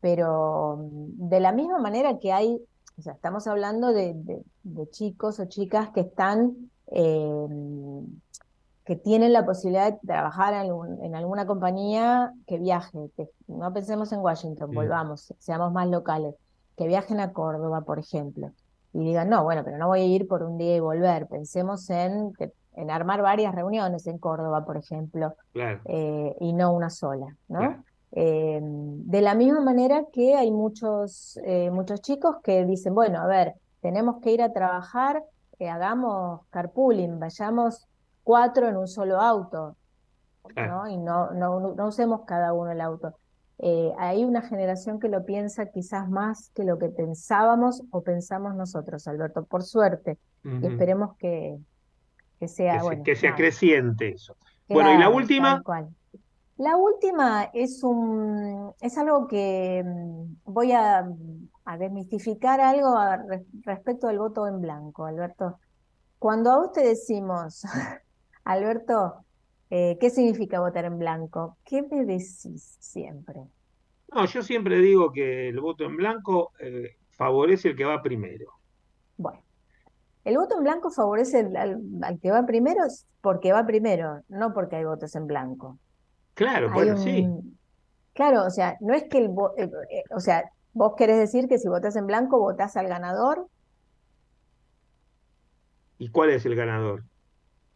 [0.02, 2.60] Pero mm, de la misma manera que hay,
[2.98, 4.14] o sea, estamos hablando de,
[4.64, 7.48] de, chicos o chicas que están, eh,
[8.86, 12.98] que tienen la posibilidad de trabajar en, alguna compañía que viaje.
[13.48, 16.36] no pensemos en Washington, volvamos, seamos más locales.
[16.76, 18.52] Que viajen a Córdoba, por ejemplo.
[18.94, 21.28] Y digan, no, bueno, pero no voy a ir por un día y volver.
[21.28, 26.89] Pensemos en que en armar varias reuniones en Córdoba, por ejemplo, eh, y no una
[26.89, 27.84] sola, ¿no?
[28.11, 33.28] Eh, de la misma manera que hay muchos, eh, muchos chicos que dicen, bueno, a
[33.28, 35.24] ver, tenemos que ir a trabajar,
[35.59, 37.88] hagamos carpooling, vayamos
[38.24, 39.78] cuatro en un solo auto,
[40.55, 40.88] ¿no?
[40.89, 43.15] Y no, no, no usemos cada uno el auto.
[43.59, 48.55] Eh, hay una generación que lo piensa quizás más que lo que pensábamos o pensamos
[48.55, 50.17] nosotros, Alberto, por suerte.
[50.43, 51.57] Y esperemos que,
[52.39, 54.36] que sea, que, bueno, que sea creciente eso.
[54.67, 55.61] bueno, y la última.
[56.57, 61.09] La última es un es algo que mm, voy a,
[61.65, 62.95] a desmistificar algo
[63.63, 65.59] respecto al voto en blanco, Alberto.
[66.19, 67.63] Cuando a usted decimos,
[68.43, 69.25] Alberto,
[69.75, 71.57] eh, ¿Qué significa votar en blanco?
[71.65, 73.41] ¿Qué me decís siempre?
[74.13, 78.51] No, yo siempre digo que el voto en blanco eh, favorece el que va primero.
[79.17, 79.41] Bueno,
[80.26, 82.84] el voto en blanco favorece al, que va primero
[83.21, 85.78] porque va primero, no porque hay votos en blanco.
[86.34, 87.28] Claro, bueno, sí.
[88.13, 91.67] Claro, o sea, no es que el, eh, o sea, vos querés decir que si
[91.67, 93.47] votas en blanco votás al ganador.
[95.97, 97.03] ¿Y cuál es el ganador?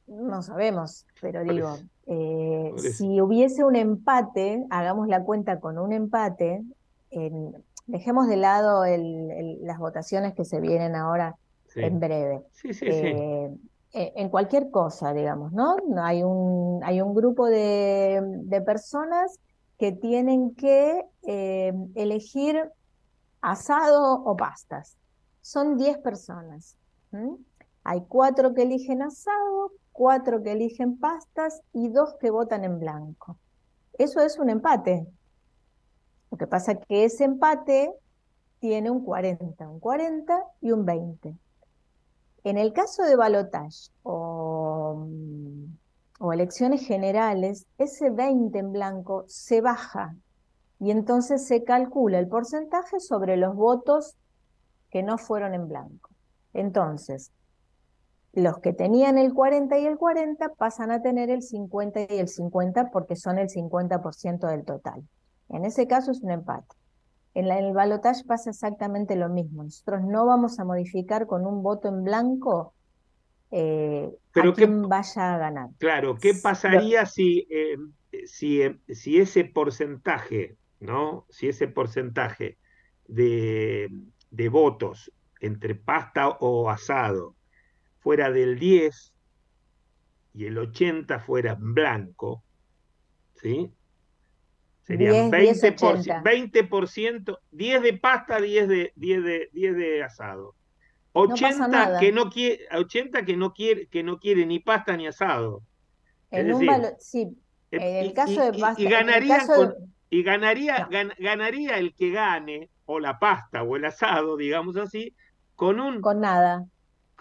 [0.08, 6.64] No sabemos, pero digo, eh, si hubiese un empate, hagamos la cuenta con un empate,
[7.88, 11.36] dejemos de lado las votaciones que se vienen ahora
[11.78, 12.44] en breve.
[12.52, 13.52] Sí, sí, eh,
[13.94, 15.78] eh, en cualquier cosa, digamos, ¿no?
[16.02, 19.40] Hay un, hay un grupo de, personas
[19.78, 21.06] que tienen que
[21.96, 22.72] elegir
[23.42, 24.98] asado o pastas.
[25.42, 26.76] Son 10 personas.
[27.84, 33.38] Hay cuatro que eligen asado, cuatro que eligen pastas y dos que votan en blanco.
[33.98, 35.08] Eso es un empate.
[36.30, 37.94] Lo que pasa es que ese empate
[38.60, 41.36] tiene un 40, un 40 y un 20.
[42.48, 45.06] En el caso de balotage o,
[46.18, 50.16] o elecciones generales, ese 20 en blanco se baja
[50.80, 54.16] y entonces se calcula el porcentaje sobre los votos
[54.90, 56.10] que no fueron en blanco.
[56.54, 57.34] Entonces,
[58.32, 62.30] los que tenían el 40 y el 40 pasan a tener el 50 y el
[62.30, 65.04] 50 porque son el 50% del total.
[65.50, 66.78] En ese caso es un empate.
[67.34, 69.64] En, el balotaje pasa exactamente lo mismo.
[69.64, 72.74] Nosotros no vamos a modificar con un voto en blanco
[73.52, 75.70] eh, a quién vaya a ganar.
[75.78, 77.78] Claro, ¿qué pasaría si, eh,
[78.26, 81.26] si, eh, si ese porcentaje, ¿no?
[81.30, 82.58] Si ese porcentaje
[83.08, 83.90] de,
[84.32, 87.36] de votos entre pasta o asado
[88.00, 89.14] fuera del 10
[90.34, 92.44] y el 80 fuera blanco,
[93.36, 93.72] ¿sí?
[94.88, 100.56] Serían 20%, 20%, 10 de pasta, 10 de, 10 de, 10 de asado.
[101.12, 105.62] 80 que no quiere 80 que no quiere que no quiere ni pasta ni asado.
[106.32, 106.66] En un
[107.00, 107.38] sí,
[107.72, 109.46] en el caso de pasta y ganaría
[110.10, 110.88] y ganaría
[111.20, 115.14] ganaría el que gane o la pasta o el asado, digamos así,
[115.56, 116.66] con un con nada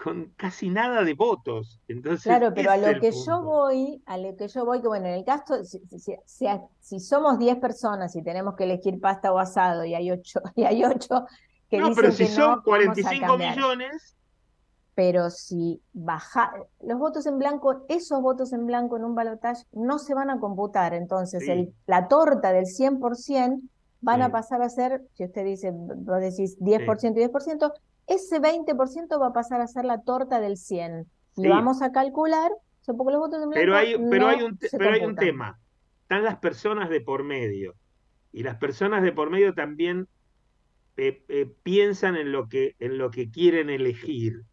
[0.01, 1.81] con casi nada de votos.
[1.87, 5.07] Entonces, claro, pero a lo que yo voy, a lo que yo voy, que bueno,
[5.07, 5.81] en el caso, si,
[6.79, 10.63] si, somos 10 personas y tenemos que elegir pasta o asado y hay 8, y
[10.63, 11.25] hay 8
[11.69, 14.13] que no, pero si son 45 millones.
[14.93, 19.99] Pero si baja los votos en blanco, esos votos en blanco en un balotaje no
[19.99, 20.95] se van a computar.
[20.95, 23.61] Entonces, el, la torta del 100%
[24.01, 27.73] van a pasar a ser, si usted dice, vos decís 10% y 10%,
[28.07, 31.05] ese 20% va a pasar a ser la torta del 100.
[31.35, 32.51] Y vamos a calcular,
[32.87, 35.59] los votos de pero hay, pero hay un, pero hay un tema.
[36.01, 37.75] Están las personas de por medio.
[38.31, 40.07] Y las personas de por medio también
[40.95, 44.43] eh, eh, piensan en lo, que, en lo que quieren elegir.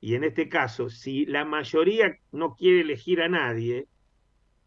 [0.00, 3.88] Y en este caso, si la mayoría no quiere elegir a nadie,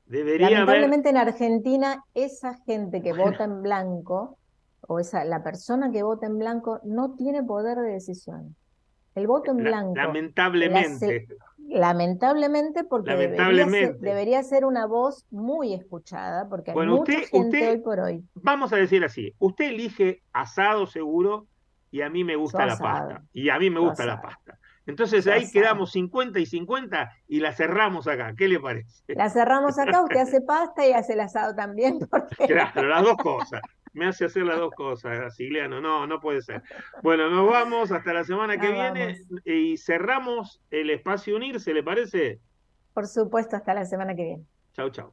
[0.05, 4.37] debería Lamentablemente en Argentina, esa gente que vota en blanco
[4.87, 8.55] o esa, la persona que vota en blanco no tiene poder de decisión.
[9.15, 9.95] El voto en blanco.
[9.95, 11.27] Lamentablemente.
[11.69, 18.23] lamentablemente, porque Debería, ser, una voz muy escuchada, porque hay mucha gente hoy por hoy.
[18.33, 21.45] Vamos a decir así: usted elige asado seguro
[21.91, 23.23] y a mí me gusta la pasta.
[23.33, 24.57] Y a mí me gusta la pasta.
[24.85, 28.33] Entonces ahí quedamos 50 y 50 y la cerramos acá.
[28.35, 29.03] ¿Qué le parece?
[29.15, 31.99] La cerramos acá, usted hace pasta y hace el asado también.
[31.99, 32.47] Porque...
[32.47, 33.61] Claro, las dos cosas
[33.93, 35.79] me hace hacer las dos cosas, Sigliano.
[35.79, 36.61] No, no puede ser.
[37.01, 42.39] Bueno, nos vamos hasta la semana que viene y cerramos el espacio Unirse, ¿le parece?
[42.93, 44.43] Por supuesto, hasta la semana que viene.
[44.73, 45.11] Chau, chau.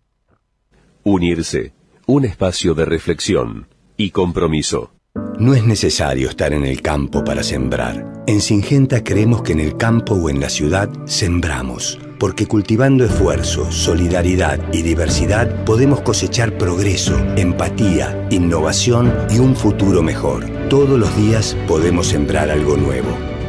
[1.04, 1.72] Unirse,
[2.06, 4.92] un espacio de reflexión y compromiso.
[5.38, 8.24] No es necesario estar en el campo para sembrar.
[8.26, 13.72] En Singenta creemos que en el campo o en la ciudad sembramos porque cultivando esfuerzo,
[13.72, 20.44] solidaridad y diversidad podemos cosechar progreso, empatía, innovación y un futuro mejor.
[20.68, 23.08] Todos los días podemos sembrar algo nuevo.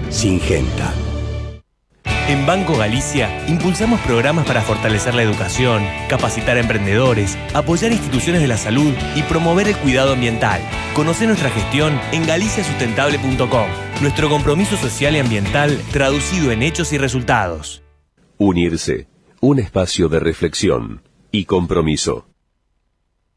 [0.09, 0.93] Singenta.
[2.29, 8.47] En Banco Galicia impulsamos programas para fortalecer la educación, capacitar a emprendedores, apoyar instituciones de
[8.47, 10.61] la salud y promover el cuidado ambiental.
[10.93, 13.67] Conoce nuestra gestión en galiciasustentable.com.
[14.01, 17.83] Nuestro compromiso social y ambiental traducido en hechos y resultados.
[18.43, 19.07] Unirse,
[19.39, 22.25] un espacio de reflexión y compromiso.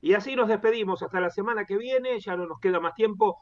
[0.00, 3.36] Y así nos despedimos hasta la semana que viene, ya no nos queda más tiempo.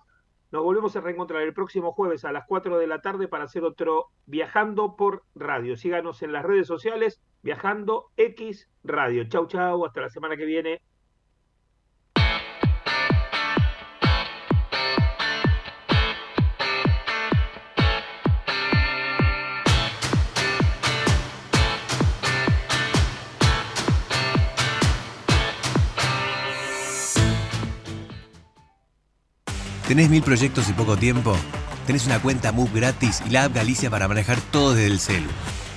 [0.51, 3.63] Nos volvemos a reencontrar el próximo jueves a las 4 de la tarde para hacer
[3.63, 5.77] otro Viajando por Radio.
[5.77, 9.23] Síganos en las redes sociales, Viajando X Radio.
[9.29, 10.83] Chau, chau, hasta la semana que viene.
[29.93, 31.37] ¿Tenés mil proyectos y poco tiempo?
[31.87, 35.29] Tenés una cuenta Move gratis y la app Galicia para manejar todo desde el celu.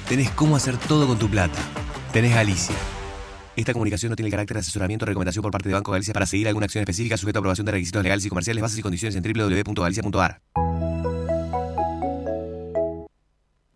[0.07, 1.59] Tenés cómo hacer todo con tu plata.
[2.13, 2.73] Tenés Galicia.
[3.57, 6.13] Esta comunicación no tiene el carácter de asesoramiento o recomendación por parte de Banco Galicia
[6.13, 8.81] para seguir alguna acción específica sujeta a aprobación de requisitos legales y comerciales, bases y
[8.83, 10.39] condiciones en www.galicia.ar.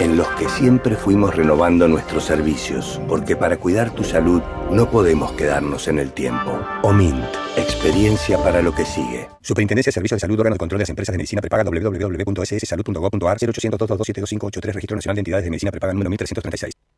[0.00, 5.32] en los que siempre fuimos renovando nuestros servicios, porque para cuidar tu salud no podemos
[5.32, 6.58] quedarnos en el tiempo.
[6.82, 7.24] OMINT,
[7.56, 9.28] experiencia para lo que sigue.
[9.42, 13.38] Superintendencia de Servicios de Salud, órgano de control de las empresas de medicina prepaga www.sssalud.gov.ar
[13.40, 16.97] 0800 222 Registro Nacional de Entidades de Medicina Prepaga número 1336.